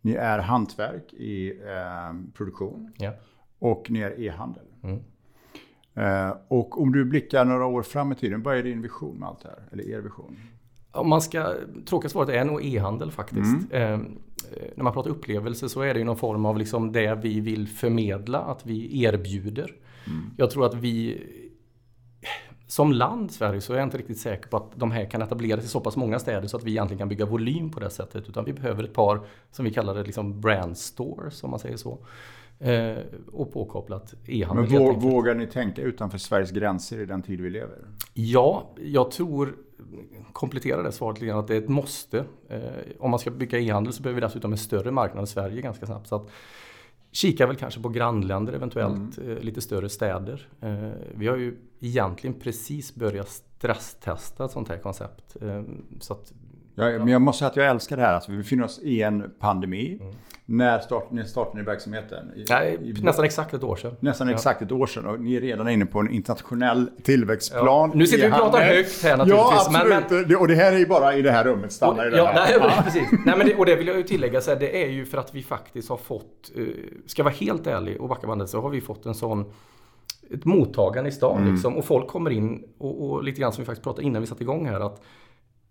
[0.00, 2.92] Ni är hantverk i eh, produktion.
[2.96, 3.12] Ja.
[3.58, 4.64] Och ni är e-handel.
[4.82, 5.00] Mm.
[5.94, 9.28] Eh, och om du blickar några år fram i tiden, vad är din vision med
[9.28, 9.62] allt det här?
[9.72, 10.36] Eller er vision?
[10.92, 11.54] Om man ska,
[11.86, 13.72] tråkiga svaret är nog e-handel faktiskt.
[13.72, 14.02] Mm.
[14.02, 14.16] Eh,
[14.76, 17.68] när man pratar upplevelse så är det ju någon form av liksom det vi vill
[17.68, 19.74] förmedla, att vi erbjuder.
[20.06, 20.30] Mm.
[20.36, 21.26] Jag tror att vi
[22.66, 25.64] som land Sverige så är jag inte riktigt säker på att de här kan etableras
[25.64, 28.28] i så pass många städer så att vi egentligen kan bygga volym på det sättet.
[28.28, 31.76] Utan vi behöver ett par, som vi kallar det, liksom brand stores om man säger
[31.76, 31.98] så.
[32.62, 32.98] Eh,
[33.32, 34.70] och påkopplat e-handel.
[34.70, 37.78] Men våg, vågar ni tänka utanför Sveriges gränser i den tid vi lever?
[38.14, 39.56] Ja, jag tror,
[40.32, 42.24] komplettera det svaret lite grann, att det är ett måste.
[42.48, 42.60] Eh,
[42.98, 45.86] om man ska bygga e-handel så behöver vi dessutom en större marknad än Sverige ganska
[45.86, 46.06] snabbt.
[46.08, 46.30] Så att,
[47.12, 49.36] Kika väl kanske på grannländer, eventuellt mm.
[49.36, 50.48] Eh, lite större städer.
[50.60, 55.36] Eh, vi har ju egentligen precis börjat stresstesta ett sånt här koncept.
[56.00, 56.32] Så att,
[56.88, 58.14] ja, men jag måste säga att jag älskar det här.
[58.14, 59.98] Alltså, vi befinner oss i en pandemi.
[60.00, 60.14] Mm.
[60.52, 62.30] När, start, när startade ni verksamheten?
[62.36, 63.96] I, ja, i, nästan exakt ett år sedan.
[64.00, 64.34] Nästan ja.
[64.34, 67.90] exakt ett år sedan och ni är redan inne på en internationell tillväxtplan.
[67.90, 67.98] Ja.
[67.98, 69.50] Nu sitter vi och pratar högt här naturligtvis.
[69.50, 70.28] Ja, absolut.
[70.28, 71.72] Men, och det här är ju bara i det här rummet.
[71.72, 72.60] Stanna i det ja, här.
[72.60, 73.08] Nej, precis.
[73.26, 75.18] nej, men det, och det vill jag ju tillägga, så här, det är ju för
[75.18, 76.68] att vi faktiskt har fått, uh,
[77.06, 79.52] ska vara helt ärlig och backa bandet, så har vi fått en sån
[80.34, 81.40] ett mottagande i stan.
[81.40, 81.52] Mm.
[81.52, 84.26] Liksom, och folk kommer in och, och, lite grann som vi faktiskt pratade innan vi
[84.26, 84.80] satte igång här.
[84.80, 85.02] att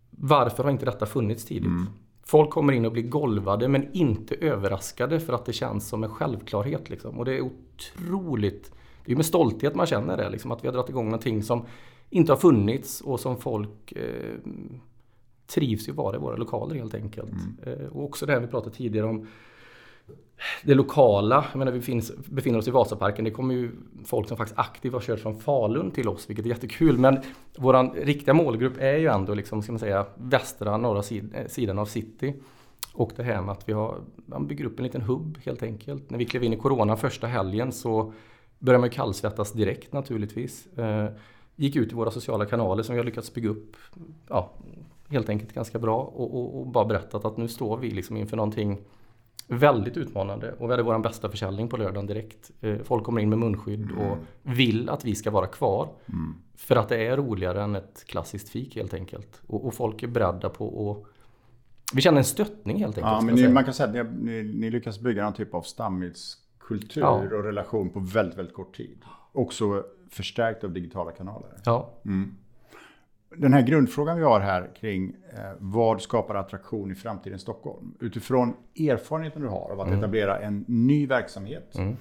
[0.10, 1.66] Varför har inte detta funnits tidigt?
[1.66, 1.86] Mm.
[2.24, 6.10] Folk kommer in och blir golvade men inte överraskade för att det känns som en
[6.10, 6.90] självklarhet.
[6.90, 7.20] Liksom.
[7.20, 8.72] Och det är otroligt,
[9.06, 10.30] det är med stolthet man känner det.
[10.30, 11.66] Liksom, att vi har dragit igång någonting som
[12.10, 14.52] inte har funnits och som folk eh,
[15.48, 17.32] trivs i att vara i våra lokaler helt enkelt.
[17.32, 17.80] Mm.
[17.82, 19.28] Eh, och också det här vi pratade tidigare om
[20.64, 23.72] det lokala, jag menar vi finns, befinner oss i Vasaparken, det kommer ju
[24.06, 26.98] folk som faktiskt aktivt har kört från Falun till oss, vilket är jättekul.
[26.98, 27.20] Men
[27.58, 31.80] vår riktiga målgrupp är ju ändå liksom, ska man säga, västra, norra sid, eh, sidan
[31.80, 32.34] av city.
[32.94, 36.10] Och det här med att vi har, man bygger upp en liten hubb helt enkelt.
[36.10, 38.14] När vi klev in i Corona första helgen så
[38.60, 40.78] började man ju kallsvettas direkt naturligtvis.
[40.78, 41.10] Eh,
[41.56, 43.78] gick ut i våra sociala kanaler som vi har lyckats bygga upp,
[44.28, 44.54] ja,
[45.10, 48.38] helt enkelt ganska bra och, och, och bara berättat att nu står vi liksom inför
[48.38, 48.78] någonting
[49.52, 52.52] Väldigt utmanande och vi hade vår bästa försäljning på lördagen direkt.
[52.62, 53.98] Eh, folk kommer in med munskydd mm.
[53.98, 55.90] och vill att vi ska vara kvar.
[56.06, 56.36] Mm.
[56.56, 59.42] För att det är roligare än ett klassiskt fik helt enkelt.
[59.48, 63.14] Och, och folk är beredda på att vi känner en stöttning helt enkelt.
[63.14, 65.62] Ja, men ni, man kan säga att ni, ni, ni lyckas bygga någon typ av
[65.62, 67.10] stammiskultur ja.
[67.10, 68.98] och relation på väldigt, väldigt kort tid.
[69.32, 71.50] Också förstärkt av digitala kanaler.
[71.66, 71.90] Ja.
[72.06, 72.36] Mm.
[73.38, 77.96] Den här grundfrågan vi har här kring eh, vad skapar attraktion i framtidens Stockholm?
[78.00, 80.00] Utifrån erfarenheten du har av att mm.
[80.00, 81.96] etablera en ny verksamhet mm.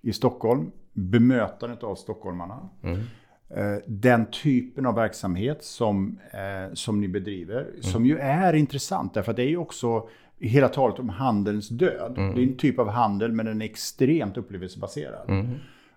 [0.00, 2.68] i Stockholm, bemötandet av stockholmarna.
[2.82, 3.00] Mm.
[3.48, 7.82] Eh, den typen av verksamhet som, eh, som ni bedriver, mm.
[7.82, 12.18] som ju är intressant därför att det är ju också hela talet om handelns död.
[12.18, 12.34] Mm.
[12.34, 15.30] Det är en typ av handel men den är extremt upplevelsebaserad.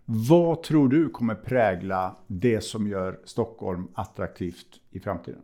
[0.06, 5.42] Vad tror du kommer prägla det som gör Stockholm attraktivt i framtiden?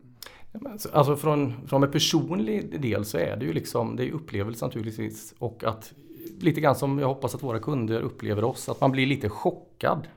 [0.94, 5.34] Alltså från, från en personlig del så är det ju liksom, det är upplevelse naturligtvis
[5.40, 5.94] och att
[6.40, 10.08] lite grann som jag hoppas att våra kunder upplever oss, att man blir lite chockad.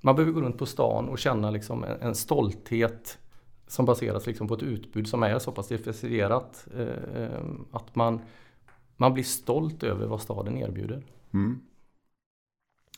[0.00, 3.18] Man behöver gå runt på stan och känna liksom en, en stolthet
[3.66, 8.20] som baseras liksom på ett utbud som är så pass differentierat eh, eh, att man,
[8.96, 11.02] man blir stolt över vad staden erbjuder.
[11.32, 11.60] Mm.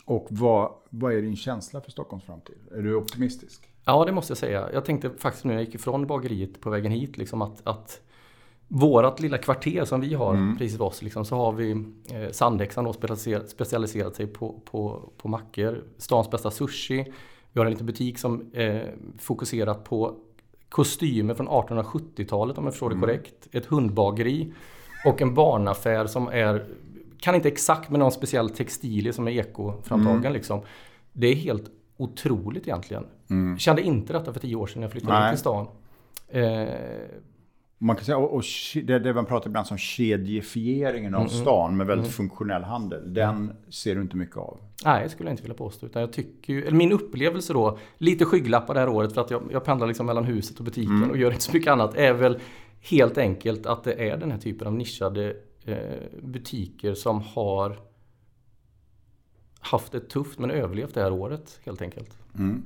[0.07, 2.57] Och vad, vad är din känsla för Stockholms framtid?
[2.71, 3.69] Är du optimistisk?
[3.85, 4.69] Ja, det måste jag säga.
[4.73, 8.01] Jag tänkte faktiskt nu när jag gick ifrån bageriet på vägen hit liksom att, att
[8.69, 10.57] vårat lilla kvarter som vi har mm.
[10.57, 11.71] precis vid oss, liksom, så har vi
[12.13, 15.85] eh, Sandhäxan då specialiserat, specialiserat sig på, på, på mackor.
[15.99, 17.13] Stans bästa sushi.
[17.53, 18.83] Vi har en liten butik som eh,
[19.19, 20.17] fokuserat på
[20.69, 23.09] kostymer från 1870-talet om jag förstår det mm.
[23.09, 23.49] korrekt.
[23.53, 24.53] Ett hundbageri
[25.07, 26.67] och en barnaffär som är
[27.21, 30.33] kan inte exakt med någon speciell textilie som är ekoframtagen mm.
[30.33, 30.61] liksom.
[31.13, 33.07] Det är helt otroligt egentligen.
[33.31, 33.59] Mm.
[33.59, 35.33] Kände inte detta för tio år sedan när jag flyttade Nej.
[35.33, 35.67] till stan.
[36.29, 36.69] Eh,
[37.79, 38.43] man kan säga, och, och
[38.85, 42.13] det, det man pratar ibland som kedjefieringen av mm, stan med väldigt mm.
[42.13, 43.15] funktionell handel.
[43.15, 44.59] Den ser du inte mycket av.
[44.85, 45.87] Nej, det skulle jag inte vilja påstå.
[45.87, 49.31] Utan jag tycker ju, eller min upplevelse då, lite skygglappar det här året för att
[49.31, 51.11] jag, jag pendlar liksom mellan huset och butiken mm.
[51.11, 51.95] och gör inte så mycket annat.
[51.95, 52.39] Är väl
[52.81, 57.79] helt enkelt att det är den här typen av nischade Eh, butiker som har
[59.61, 62.19] haft det tufft men överlevt det här året helt enkelt.
[62.39, 62.65] Mm.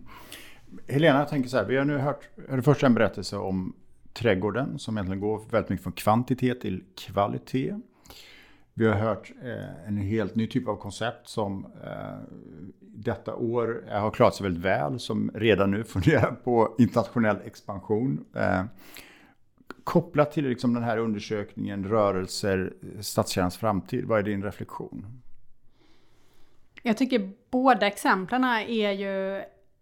[0.88, 1.64] Helena, jag tänker så här.
[1.64, 3.76] Vi har nu hört, hört först en berättelse om
[4.12, 7.74] trädgården som egentligen går väldigt mycket från kvantitet till kvalitet.
[8.74, 12.36] Vi har hört eh, en helt ny typ av koncept som eh,
[12.80, 18.24] detta år har klarat sig väldigt väl, som redan nu funderar på internationell expansion.
[18.34, 18.64] Eh,
[19.90, 25.22] kopplat till liksom den här undersökningen, rörelser, stadskärnans framtid, vad är din reflektion?
[26.82, 29.36] Jag tycker båda exemplen är ju,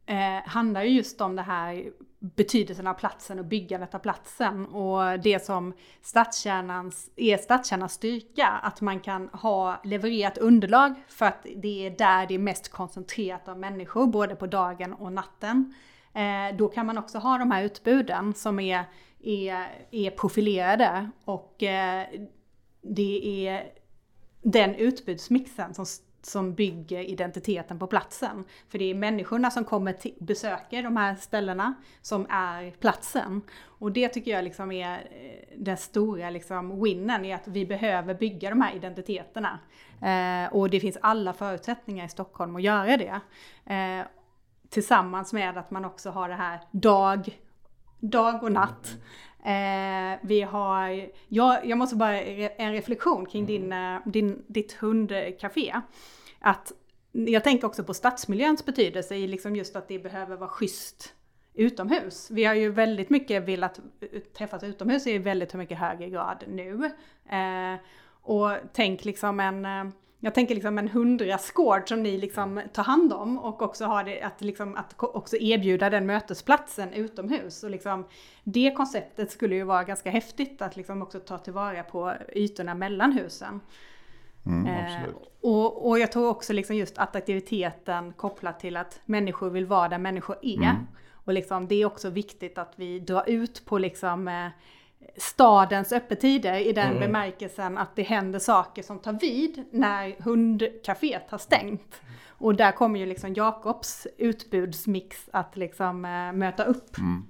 [0.07, 4.67] eh, handlar ju just om det här betydelsen av platsen och byggandet av platsen.
[4.67, 11.47] Och det som stadskärnans, är stadskärnans styrka, att man kan ha levererat underlag för att
[11.57, 15.75] det är där det är mest koncentrerat av människor, både på dagen och natten.
[16.15, 18.85] Eh, då kan man också ha de här utbuden som är
[19.23, 22.07] är, är profilerade och eh,
[22.83, 23.73] det är
[24.43, 25.87] den utbudsmixen som,
[26.23, 28.45] som bygger identiteten på platsen.
[28.69, 33.43] För det är människorna som kommer till, besöker de här ställena som är platsen.
[33.65, 38.15] Och det tycker jag liksom är eh, den stora liksom winnen i att vi behöver
[38.15, 39.59] bygga de här identiteterna.
[40.03, 43.21] Eh, och det finns alla förutsättningar i Stockholm att göra det.
[43.75, 44.07] Eh,
[44.71, 47.39] tillsammans med att man också har det här dag
[48.01, 48.97] dag och natt.
[49.45, 53.97] Eh, vi har, jag, jag måste bara en reflektion kring din, mm.
[53.97, 55.75] eh, din, ditt hundcafé.
[56.41, 56.73] Att
[57.13, 61.15] jag tänker också på stadsmiljöns betydelse i liksom just att det behöver vara schysst
[61.55, 62.31] utomhus.
[62.31, 63.81] Vi har ju väldigt mycket velat
[64.39, 66.85] träffas utomhus i väldigt mycket högre grad nu.
[67.31, 67.81] Eh,
[68.23, 73.13] och tänk liksom en eh, jag tänker liksom en hundraskård som ni liksom tar hand
[73.13, 77.65] om och också har det att, liksom, att också erbjuda den mötesplatsen utomhus.
[77.65, 78.07] Och liksom,
[78.45, 83.13] det konceptet skulle ju vara ganska häftigt att liksom också ta tillvara på ytorna mellan
[83.13, 83.61] husen.
[84.47, 85.09] Mm, eh,
[85.41, 89.99] och, och jag tror också liksom just attraktiviteten kopplat till att människor vill vara där
[89.99, 90.57] människor är.
[90.57, 90.87] Mm.
[91.13, 94.49] Och liksom, det är också viktigt att vi drar ut på liksom, eh,
[95.17, 97.01] stadens öppettider i den mm.
[97.01, 102.01] bemärkelsen att det händer saker som tar vid när hundcaféet har stängt.
[102.29, 106.99] Och där kommer ju liksom Jakobs utbudsmix att liksom äh, möta upp.
[106.99, 107.25] Mm.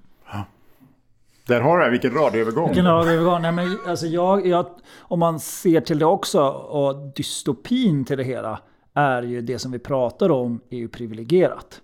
[1.46, 2.66] Där har du det, vilken radioövergång.
[2.66, 3.42] Vilken radioövergång.
[3.42, 4.66] Nej, men alltså jag, jag,
[4.98, 8.60] om man ser till det också och dystopin till det hela
[8.94, 11.80] är ju det som vi pratar om är ju privilegierat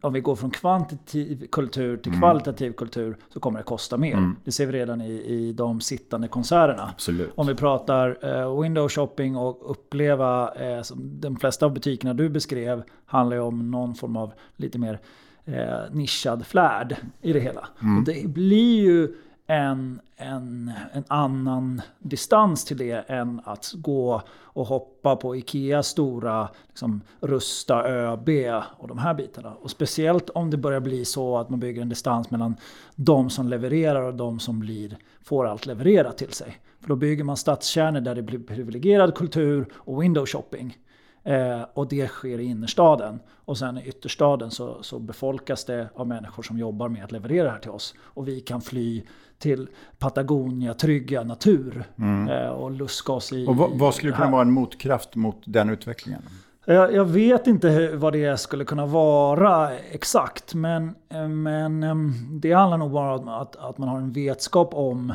[0.00, 2.20] om vi går från kvantitativ kultur till mm.
[2.20, 4.12] kvalitativ kultur så kommer det kosta mer.
[4.12, 4.36] Mm.
[4.44, 6.90] Det ser vi redan i, i de sittande konserterna.
[6.94, 7.32] Absolut.
[7.34, 12.28] Om vi pratar eh, window shopping och uppleva, eh, som de flesta av butikerna du
[12.28, 15.00] beskrev handlar ju om någon form av lite mer
[15.44, 17.68] eh, nischad flärd i det hela.
[17.82, 18.04] Mm.
[18.04, 19.14] Det blir ju
[19.46, 26.48] en, en, en annan distans till det än att gå och hoppa på Ikeas stora
[26.68, 28.28] liksom, rusta ÖB
[28.78, 29.54] och de här bitarna.
[29.54, 32.56] Och speciellt om det börjar bli så att man bygger en distans mellan
[32.94, 36.58] de som levererar och de som blir, får allt levererat till sig.
[36.80, 40.78] För då bygger man stadskärnor där det blir privilegierad kultur och window shopping.
[41.24, 43.20] Eh, och det sker i innerstaden.
[43.44, 47.44] Och sen i ytterstaden så, så befolkas det av människor som jobbar med att leverera
[47.44, 47.94] det här till oss.
[48.00, 49.02] Och vi kan fly
[49.38, 49.68] till
[49.98, 52.28] Patagonia, trygga natur mm.
[52.28, 53.46] eh, och luska oss i...
[53.46, 56.22] Och vad, vad skulle kunna vara en motkraft mot den utvecklingen?
[56.64, 60.54] Jag, jag vet inte vad det skulle kunna vara exakt.
[60.54, 64.74] Men, eh, men ehm, det handlar nog bara om att, att man har en vetskap
[64.74, 65.12] om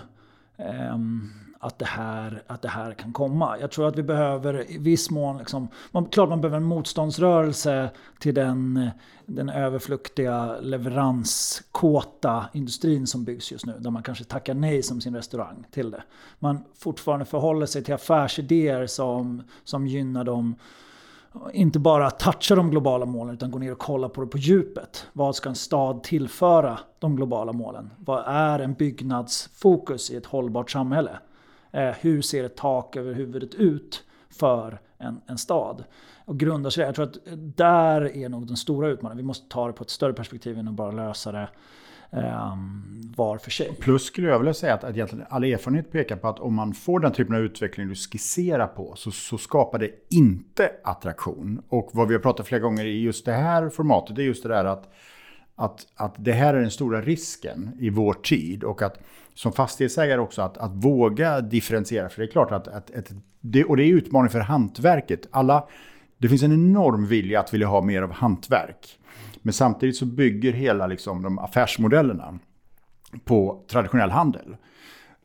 [0.93, 3.57] um, att det, här, att det här kan komma.
[3.59, 7.89] Jag tror att vi behöver i viss mån, liksom, man, klart man behöver en motståndsrörelse
[8.19, 8.89] till den,
[9.25, 13.75] den överfluktiga leveranskåta industrin som byggs just nu.
[13.79, 16.03] Där man kanske tackar nej som sin restaurang till det.
[16.39, 20.55] Man fortfarande förhåller sig till affärsidéer som, som gynnar dem
[21.53, 25.07] inte bara toucha de globala målen utan gå ner och kolla på det på djupet.
[25.13, 27.89] Vad ska en stad tillföra de globala målen?
[27.97, 31.19] Vad är en byggnadsfokus i ett hållbart samhälle?
[31.71, 35.83] Eh, hur ser ett tak över huvudet ut för en, en stad?
[36.25, 37.17] Och grundar sig Jag tror att
[37.55, 39.17] där är nog den stora utmaningen.
[39.17, 41.49] Vi måste ta det på ett större perspektiv än att bara lösa det
[42.11, 43.75] um, var för sig.
[43.79, 46.73] Plus skulle jag vilja säga att, att egentligen all erfarenhet pekar på att om man
[46.73, 51.61] får den typen av utveckling du skisserar på så, så skapar det inte attraktion.
[51.69, 54.49] Och vad vi har pratat flera gånger i just det här formatet är just det
[54.49, 54.93] där att,
[55.55, 58.99] att, att det här är den stora risken i vår tid och att
[59.39, 62.09] som fastighetsägare också att, att våga differentiera.
[62.09, 63.11] För det är klart att, att, att
[63.41, 65.27] det, och det är utmaning för hantverket.
[65.31, 65.67] Alla,
[66.17, 68.99] det finns en enorm vilja att vilja ha mer av hantverk.
[69.41, 72.39] Men samtidigt så bygger hela liksom, de affärsmodellerna
[73.23, 74.55] på traditionell handel.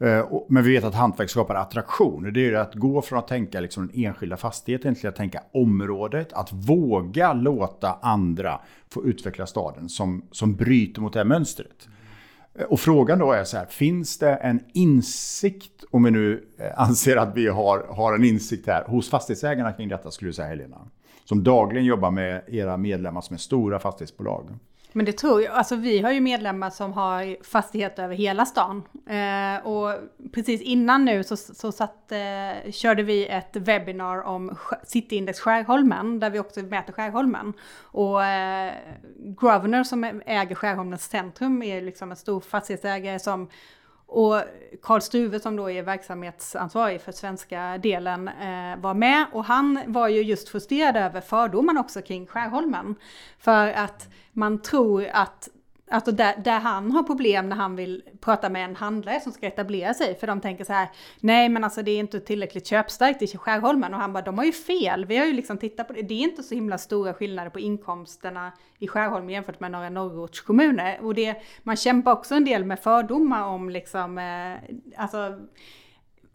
[0.00, 2.32] Eh, men vi vet att hantverk skapar attraktion.
[2.32, 6.32] Det är att gå från att tänka liksom den enskilda fastigheten till att tänka området.
[6.32, 8.60] Att våga låta andra
[8.90, 11.88] få utveckla staden som, som bryter mot det här mönstret.
[12.58, 16.80] Eh, och frågan då är så här, finns det en insikt, om vi nu eh,
[16.80, 20.48] anser att vi har, har en insikt här, hos fastighetsägarna kring detta skulle du säga
[20.48, 20.78] Helena?
[21.24, 24.48] Som dagligen jobbar med era medlemmar som är stora fastighetsbolag.
[24.96, 25.54] Men det tror jag.
[25.54, 28.82] Alltså vi har ju medlemmar som har fastigheter över hela stan.
[29.06, 29.98] Eh, och
[30.32, 36.30] precis innan nu så, så satt, eh, körde vi ett webbinar om Cityindex Skärholmen, där
[36.30, 37.52] vi också mäter Skärholmen.
[37.82, 38.72] Och eh,
[39.40, 43.48] Grosvenor som äger Skärholmens centrum är liksom en stor fastighetsägare som
[44.14, 44.42] och
[44.82, 50.08] Karl Struve som då är verksamhetsansvarig för svenska delen eh, var med och han var
[50.08, 52.94] ju just frustrerad över fördomarna också kring Skärholmen.
[53.38, 55.48] För att man tror att
[55.90, 59.46] Alltså där, där, han har problem när han vill prata med en handlare som ska
[59.46, 60.14] etablera sig.
[60.14, 60.88] För de tänker så här,
[61.20, 63.94] nej men alltså det är inte tillräckligt köpstarkt i Skärholmen.
[63.94, 65.04] Och han bara, de har ju fel.
[65.04, 66.02] Vi har ju liksom tittat på det.
[66.02, 70.98] Det är inte så himla stora skillnader på inkomsterna i Skärholmen jämfört med några norrortskommuner.
[71.02, 75.38] Och det, man kämpar också en del med fördomar om liksom, eh, alltså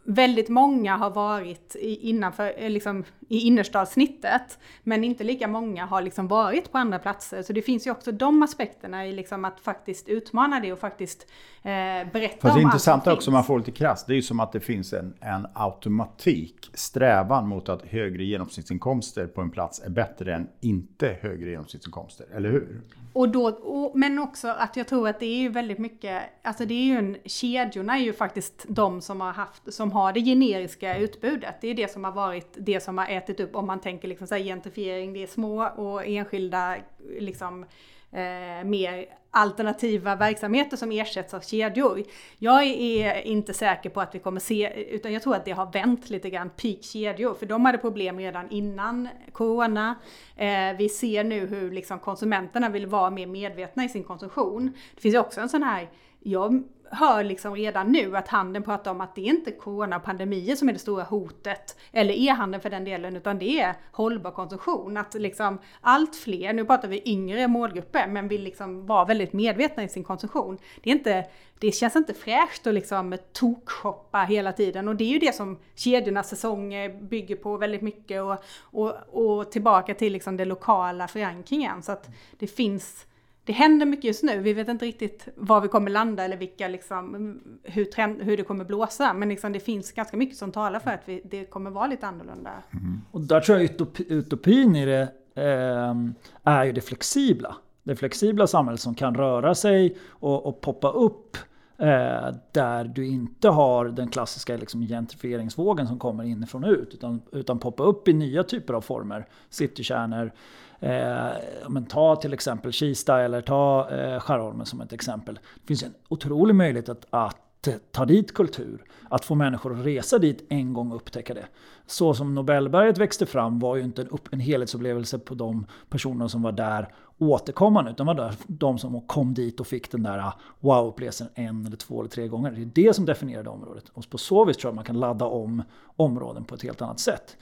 [0.09, 6.27] väldigt många har varit innanför, eh, liksom, i innerstadssnittet, men inte lika många har liksom
[6.27, 7.41] varit på andra platser.
[7.41, 11.27] Så det finns ju också de aspekterna i liksom att faktiskt utmana det och faktiskt
[11.63, 11.71] eh,
[12.13, 14.39] berätta Fast om det intressanta också, om man får lite krasst, det är ju som
[14.39, 19.89] att det finns en, en automatik, strävan mot att högre genomsnittsinkomster på en plats är
[19.89, 22.81] bättre än inte högre genomsnittsinkomster, eller hur?
[23.13, 26.65] Och då, och, men också att jag tror att det är ju väldigt mycket, alltså
[26.65, 30.21] det är ju en, kedjorna är ju faktiskt de som har haft, som har det
[30.21, 31.55] generiska utbudet.
[31.61, 34.27] Det är det som har varit det som har ätit upp, om man tänker liksom
[34.27, 36.75] så här gentrifiering, det är små och enskilda
[37.19, 37.65] liksom
[38.11, 42.03] eh, mer alternativa verksamheter som ersätts av kedjor.
[42.37, 45.71] Jag är inte säker på att vi kommer se, utan jag tror att det har
[45.71, 49.95] vänt lite grann, peak kedjor, för de hade problem redan innan corona.
[50.35, 54.73] Eh, vi ser nu hur liksom konsumenterna vill vara mer medvetna i sin konsumtion.
[54.95, 55.89] Det finns ju också en sån här,
[56.19, 60.03] jag hör liksom redan nu att handeln pratar om att det är inte corona och
[60.03, 64.31] pandemier som är det stora hotet, eller e-handeln för den delen, utan det är hållbar
[64.31, 64.97] konsumtion.
[64.97, 69.83] Att liksom allt fler, nu pratar vi yngre målgrupper, men vill liksom vara väldigt medvetna
[69.83, 70.57] i sin konsumtion.
[70.83, 71.25] Det, är inte,
[71.59, 75.59] det känns inte fräscht att liksom tokshoppa hela tiden och det är ju det som
[75.75, 81.83] kedjornas säsonger bygger på väldigt mycket och, och, och tillbaka till liksom den lokala förankringen.
[81.83, 82.09] Så att
[82.39, 83.05] det finns
[83.49, 84.39] det händer mycket just nu.
[84.39, 88.43] Vi vet inte riktigt var vi kommer landa eller vilka, liksom, hur, trend, hur det
[88.43, 89.13] kommer blåsa.
[89.13, 92.07] Men liksom, det finns ganska mycket som talar för att vi, det kommer vara lite
[92.07, 92.49] annorlunda.
[92.73, 93.01] Mm.
[93.11, 95.01] Och där tror jag utopi, utopin i det
[95.35, 95.95] eh,
[96.43, 97.55] är ju det flexibla.
[97.83, 101.37] Det flexibla samhället som kan röra sig och, och poppa upp
[101.81, 106.93] Eh, där du inte har den klassiska liksom, gentrifieringsvågen som kommer inifrån och ut.
[106.93, 109.27] Utan, utan poppa upp i nya typer av former.
[109.49, 110.31] Citykärnor.
[110.79, 111.27] Eh,
[111.67, 115.39] men ta till exempel Kista eller ta eh, Skärholmen som ett exempel.
[115.55, 118.83] Det finns en otrolig möjlighet att, att eh, ta dit kultur.
[119.09, 121.45] Att få människor att resa dit en gång och upptäcka det.
[121.85, 126.27] Så som Nobelberget växte fram var ju inte en, upp, en helhetsupplevelse på de personer
[126.27, 127.91] som var där återkommande.
[127.91, 131.77] Utan var där, de som kom dit och fick den där eh, wow-upplevelsen en eller
[131.77, 132.51] två eller tre gånger.
[132.51, 133.89] Det är det som definierade området.
[133.93, 135.63] Och på så vis tror jag man kan ladda om
[135.95, 137.37] områden på ett helt annat sätt.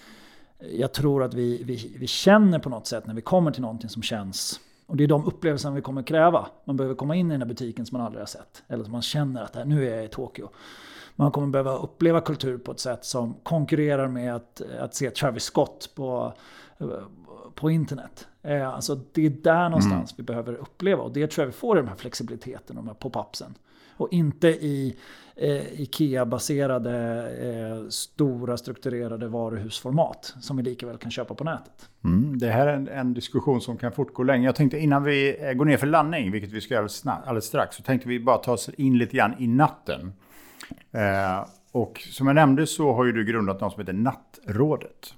[0.60, 3.90] Jag tror att vi, vi, vi känner på något sätt när vi kommer till någonting
[3.90, 6.48] som känns och det är de upplevelserna vi kommer kräva.
[6.66, 8.64] Man behöver komma in i den här butiken som man aldrig har sett.
[8.68, 10.50] Eller som man känner att nu är jag i Tokyo.
[11.16, 15.44] Man kommer behöva uppleva kultur på ett sätt som konkurrerar med att, att se Travis
[15.44, 16.34] Scott på,
[17.56, 18.28] på internet.
[18.42, 20.16] Eh, alltså det är där någonstans mm.
[20.18, 21.04] vi behöver uppleva.
[21.04, 23.54] Och det tror jag vi får i den här flexibiliteten och de här pop-upsen.
[23.98, 24.96] Och inte i
[25.36, 26.94] eh, IKEA-baserade
[27.42, 31.90] eh, stora strukturerade varuhusformat som vi lika väl kan köpa på nätet.
[32.04, 34.46] Mm, det här är en, en, diskussion som kan fortgå länge.
[34.46, 37.76] Jag tänkte innan vi eh, går ner för landning, vilket vi ska göra alldeles strax,
[37.76, 40.14] så tänkte vi bara ta oss in lite grann i natten.
[40.92, 45.14] Eh, och som jag nämnde så har ju du grundat något som heter Nattrådet.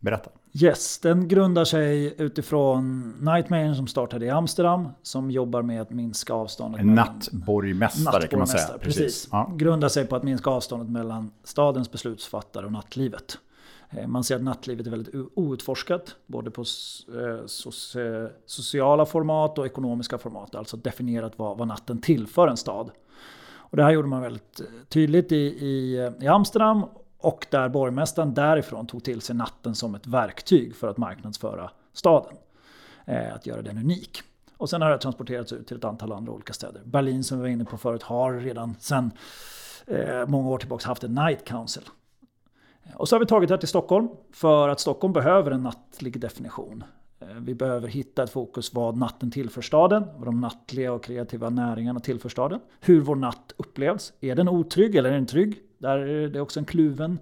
[0.00, 0.30] Berätta.
[0.54, 6.34] Yes, den grundar sig utifrån Nightmare som startade i Amsterdam som jobbar med att minska
[6.34, 6.80] avståndet.
[6.80, 8.78] En nattborgmästare kan man säga.
[8.78, 9.02] Precis.
[9.02, 9.28] precis.
[9.32, 9.52] Ja.
[9.56, 13.38] Grundar sig på att minska avståndet mellan stadens beslutsfattare och nattlivet.
[13.90, 20.18] Eh, man ser att nattlivet är väldigt outforskat, både på eh, sociala format och ekonomiska
[20.18, 20.54] format.
[20.54, 22.90] Alltså definierat vad, vad natten tillför en stad.
[23.44, 26.84] Och det här gjorde man väldigt eh, tydligt i, i, i Amsterdam
[27.22, 32.36] och där borgmästaren därifrån tog till sig natten som ett verktyg för att marknadsföra staden.
[33.04, 34.22] Eh, att göra den unik.
[34.56, 36.82] Och sen har det transporterats ut till ett antal andra olika städer.
[36.84, 39.10] Berlin som vi var inne på förut har redan sedan
[39.86, 41.82] eh, många år tillbaka haft en Night Council.
[42.84, 45.62] Eh, och så har vi tagit det här till Stockholm för att Stockholm behöver en
[45.62, 46.84] nattlig definition.
[47.40, 52.00] Vi behöver hitta ett fokus vad natten tillför staden, vad de nattliga och kreativa näringarna
[52.00, 52.60] tillför staden.
[52.80, 54.12] Hur vår natt upplevs.
[54.20, 55.60] Är den otrygg eller är den trygg?
[55.82, 57.18] Där är det också en kluven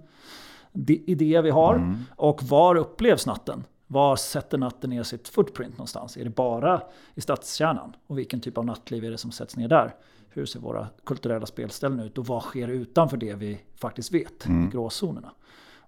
[0.87, 1.75] idé vi har.
[1.75, 1.97] Mm.
[2.15, 3.63] Och var upplevs natten?
[3.87, 6.17] Var sätter natten ner sitt footprint någonstans?
[6.17, 6.81] Är det bara
[7.15, 7.95] i stadskärnan?
[8.07, 9.95] Och vilken typ av nattliv är det som sätts ner där?
[10.29, 12.17] Hur ser våra kulturella spelställen ut?
[12.17, 14.45] Och vad sker utanför det vi faktiskt vet?
[14.45, 14.69] Mm.
[14.69, 15.31] Gråzonerna.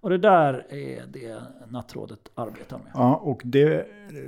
[0.04, 2.92] Och det där är det Nattrådet arbetar med.
[2.94, 3.88] Ja, och det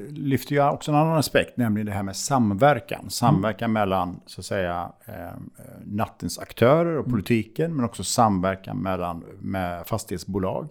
[0.09, 3.09] lyfter ju också en annan aspekt, nämligen det här med samverkan.
[3.09, 3.73] Samverkan mm.
[3.73, 5.13] mellan så att säga eh,
[5.84, 7.11] nattens aktörer och mm.
[7.11, 7.78] politiken, mm.
[7.78, 10.69] men också samverkan mellan med fastighetsbolag.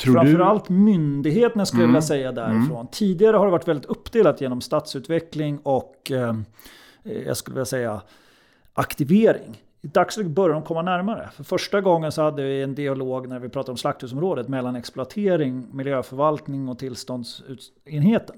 [0.00, 0.74] Tror Framförallt du...
[0.74, 1.94] myndigheterna skulle mm.
[1.94, 2.80] jag vilja säga därifrån.
[2.80, 2.86] Mm.
[2.92, 6.34] Tidigare har det varit väldigt uppdelat genom stadsutveckling och eh,
[7.02, 8.02] jag skulle vilja säga
[8.74, 9.56] aktivering.
[9.80, 11.30] I dagsläget börjar de komma närmare.
[11.32, 15.66] För första gången så hade vi en dialog när vi pratade om slakthusområdet mellan exploatering,
[15.72, 18.36] miljöförvaltning och tillståndsenheten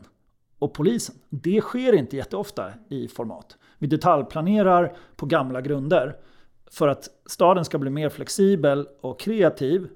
[0.58, 1.14] och polisen.
[1.28, 3.56] Det sker inte jätteofta i format.
[3.78, 6.16] Vi detaljplanerar på gamla grunder.
[6.70, 9.88] För att staden ska bli mer flexibel och kreativ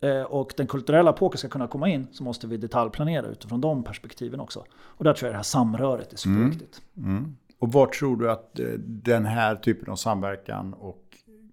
[0.00, 3.84] eh, och den kulturella epoken ska kunna komma in så måste vi detaljplanera utifrån de
[3.84, 4.64] perspektiven också.
[4.72, 6.82] Och där tror jag det här samröret är superviktigt.
[6.96, 7.10] Mm.
[7.10, 7.36] Mm.
[7.58, 11.02] Och var tror du att eh, den här typen av samverkan och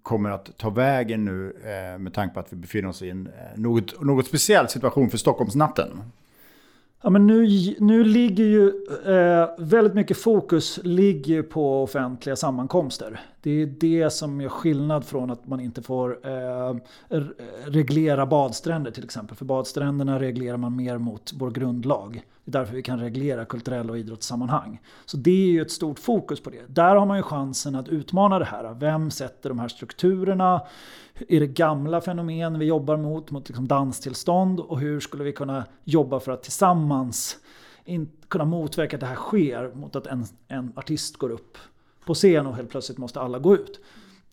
[0.03, 3.27] kommer att ta vägen nu eh, med tanke på att vi befinner oss i en
[3.27, 6.01] eh, något, något speciell situation för Stockholmsnatten?
[7.01, 7.47] Ja, men nu,
[7.79, 8.67] nu ligger ju
[9.05, 13.21] eh, väldigt mycket fokus ligger på offentliga sammankomster.
[13.43, 16.75] Det är det som gör skillnad från att man inte får eh,
[17.65, 19.37] reglera badstränder till exempel.
[19.37, 22.23] För badstränderna reglerar man mer mot vår grundlag.
[22.45, 24.81] Det är därför vi kan reglera kulturella och idrottssammanhang.
[25.05, 26.61] Så det är ju ett stort fokus på det.
[26.67, 28.73] Där har man ju chansen att utmana det här.
[28.73, 30.61] Vem sätter de här strukturerna?
[31.29, 34.59] Är det gamla fenomen vi jobbar mot, mot liksom danstillstånd?
[34.59, 37.37] Och hur skulle vi kunna jobba för att tillsammans
[37.85, 41.57] in, kunna motverka att det här sker mot att en, en artist går upp
[42.05, 43.79] på scen och helt plötsligt måste alla gå ut.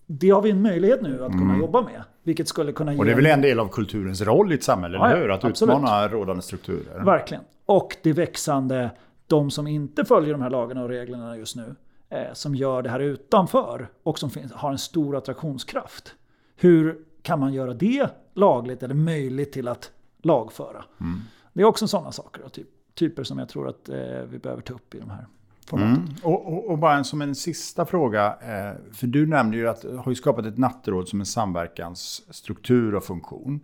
[0.06, 1.60] Det har vi en möjlighet nu att kunna mm.
[1.60, 2.02] jobba med.
[2.22, 2.98] Vilket skulle kunna ge...
[2.98, 5.30] Och det är väl en del av kulturens roll i ett samhälle, ja, eller hur?
[5.30, 5.74] Att absolut.
[5.74, 7.04] utmana rådande strukturer.
[7.04, 7.44] Verkligen.
[7.66, 8.90] Och det växande,
[9.26, 11.74] de som inte följer de här lagarna och reglerna just nu,
[12.08, 16.14] eh, som gör det här utanför och som finns, har en stor attraktionskraft.
[16.56, 19.90] Hur kan man göra det lagligt eller möjligt till att
[20.22, 20.84] lagföra?
[21.00, 21.20] Mm.
[21.52, 23.96] Det är också sådana saker, typ, typer som jag tror att eh,
[24.30, 25.26] vi behöver ta upp i de här
[25.72, 26.06] Mm.
[26.22, 29.84] Och, och, och, bara en, som en sista fråga, eh, för du nämnde ju att
[29.98, 33.60] har skapat ett nattråd som en samverkansstruktur och funktion.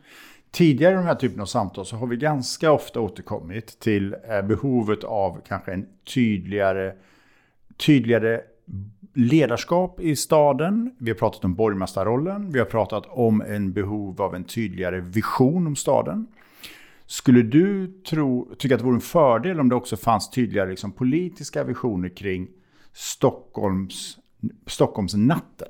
[0.50, 4.42] Tidigare i den här typen av samtal så har vi ganska ofta återkommit till eh,
[4.42, 6.92] behovet av kanske en tydligare,
[7.76, 8.40] tydligare
[9.14, 10.94] ledarskap i staden.
[10.98, 12.52] Vi har pratat om borgmästarrollen.
[12.52, 16.26] Vi har pratat om en behov av en tydligare vision om staden.
[17.06, 20.92] Skulle du tro, tycka att det vore en fördel om det också fanns tydligare liksom,
[20.92, 22.48] politiska visioner kring
[22.92, 24.18] Stockholms,
[24.66, 25.68] Stockholmsnatten?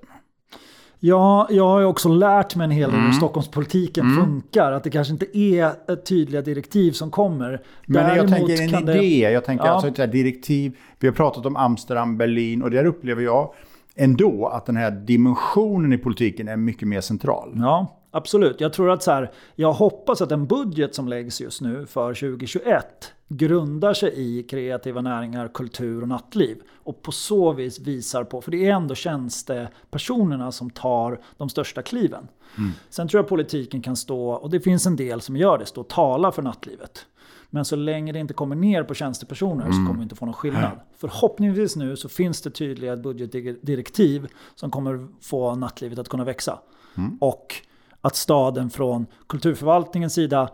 [1.01, 3.07] Ja, jag har ju också lärt mig en hel del mm.
[3.07, 4.25] hur Stockholmspolitiken mm.
[4.25, 4.73] funkar.
[4.73, 7.63] Att det kanske inte är tydliga direktiv som kommer.
[7.87, 9.31] Men Däremot jag tänker en idé.
[9.31, 9.71] Jag tänker ja.
[9.71, 10.77] alltså ett direktiv.
[10.99, 13.55] Vi har pratat om Amsterdam, Berlin och där upplever jag
[13.95, 17.53] ändå att den här dimensionen i politiken är mycket mer central.
[17.57, 18.61] Ja, absolut.
[18.61, 22.15] Jag tror att så här, jag hoppas att den budget som läggs just nu för
[22.15, 26.63] 2021 grundar sig i kreativa näringar, kultur och nattliv.
[26.75, 31.83] Och på så vis visar på, för det är ändå tjänstepersonerna som tar de största
[31.83, 32.29] kliven.
[32.59, 32.71] Mm.
[32.91, 35.81] Sen tror jag politiken kan stå, och det finns en del som gör det, stå
[35.81, 37.07] och tala för nattlivet.
[37.51, 39.73] Men så länge det inte kommer ner på tjänstepersoner mm.
[39.73, 40.81] så kommer vi inte få någon skillnad.
[40.97, 46.59] Förhoppningsvis nu så finns det tydliga budgetdirektiv som kommer få nattlivet att kunna växa.
[46.97, 47.19] Mm.
[47.21, 47.55] Och
[48.01, 50.51] att staden från kulturförvaltningens sida,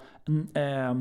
[0.54, 0.94] eh,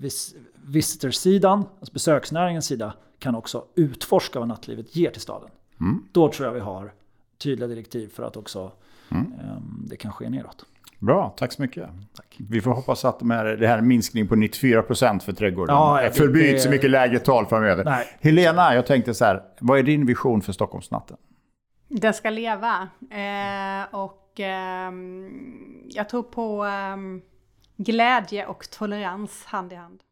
[0.00, 0.34] vis,
[0.66, 5.50] visitorsidan, alltså besöksnäringens sida, kan också utforska vad nattlivet ger till staden.
[5.80, 6.04] Mm.
[6.12, 6.92] Då tror jag vi har
[7.38, 8.72] tydliga direktiv för att också
[9.08, 9.32] mm.
[9.32, 9.56] eh,
[9.88, 10.66] det kan ske neråt.
[10.98, 11.88] Bra, tack så mycket.
[12.16, 12.36] Tack.
[12.38, 16.10] Vi får hoppas att de här, det här minskning på 94% för trädgården ja, är
[16.10, 17.84] förbi så mycket lägre tal framöver.
[17.84, 18.06] Nej.
[18.20, 21.16] Helena, jag tänkte så här, vad är din vision för Stockholmsnatten?
[21.88, 22.88] Den ska leva.
[23.10, 24.90] Eh, och eh,
[25.88, 26.96] jag tror på eh,
[27.76, 30.02] glädje och tolerans hand i hand.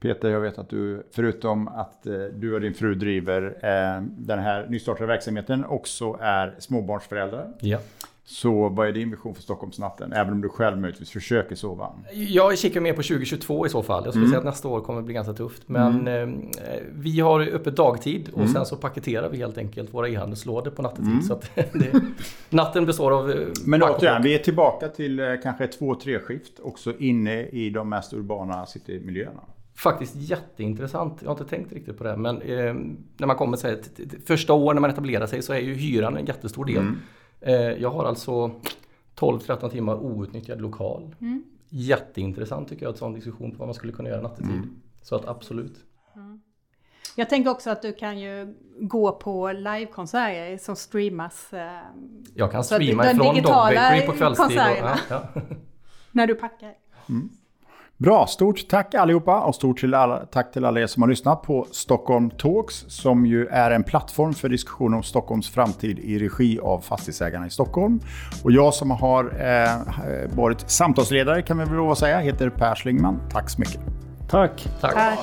[0.00, 4.38] Peter, jag vet att du, förutom att eh, du och din fru driver eh, den
[4.38, 7.52] här nystartade verksamheten, också är småbarnsföräldrar.
[7.60, 7.78] Ja.
[8.26, 10.12] Så vad är din vision för Stockholmsnatten?
[10.12, 11.92] Även om du själv möjligtvis försöker sova?
[12.12, 14.04] Jag kikar mer på 2022 i så fall.
[14.04, 14.30] Jag skulle mm.
[14.30, 15.62] säga att nästa år kommer bli ganska tufft.
[15.66, 16.50] Men mm.
[16.50, 18.52] eh, vi har öppet dagtid och mm.
[18.52, 21.06] sen så paketerar vi helt enkelt våra e-handelslådor på nattetid.
[21.06, 21.22] Mm.
[21.22, 22.00] Så att det,
[22.50, 23.30] natten består av...
[23.30, 27.70] Eh, Men återigen, vi är tillbaka till eh, kanske två, tre skift också inne i
[27.70, 29.40] de mest urbana citymiljöerna.
[29.76, 31.18] Faktiskt jätteintressant.
[31.20, 32.16] Jag har inte tänkt riktigt på det.
[32.16, 32.74] Men eh,
[33.16, 33.82] när man kommer sig
[34.26, 36.92] första år när man etablerar sig så är ju hyran en jättestor del.
[37.46, 38.50] Eh, jag har alltså
[39.16, 41.14] 12-13 timmar outnyttjad lokal.
[41.20, 41.44] Mm.
[41.68, 44.50] Jätteintressant tycker jag, en sån diskussion på vad man skulle kunna göra nattetid.
[44.50, 44.80] Mm.
[45.02, 45.76] Så att absolut.
[46.16, 46.40] Mm.
[47.16, 51.52] Jag tänker också att du kan ju gå på livekonserter som streamas.
[51.52, 51.80] Eh,
[52.34, 54.58] jag kan streama ifrån Dog Bakery på kvällstid.
[54.58, 55.22] Och, ja, ja.
[56.12, 56.74] När du packar.
[57.08, 57.30] Mm.
[58.04, 61.42] Bra, stort tack allihopa och stort till alla, tack till alla er som har lyssnat
[61.42, 66.58] på Stockholm Talks som ju är en plattform för diskussion om Stockholms framtid i regi
[66.58, 68.00] av Fastighetsägarna i Stockholm.
[68.42, 72.74] Och jag som har eh, varit samtalsledare kan vi väl lov att säga heter Per
[72.74, 73.20] Slingman.
[73.32, 73.80] Tack så mycket.
[74.28, 74.68] Tack.
[74.80, 74.94] Tack.
[74.94, 75.18] tack.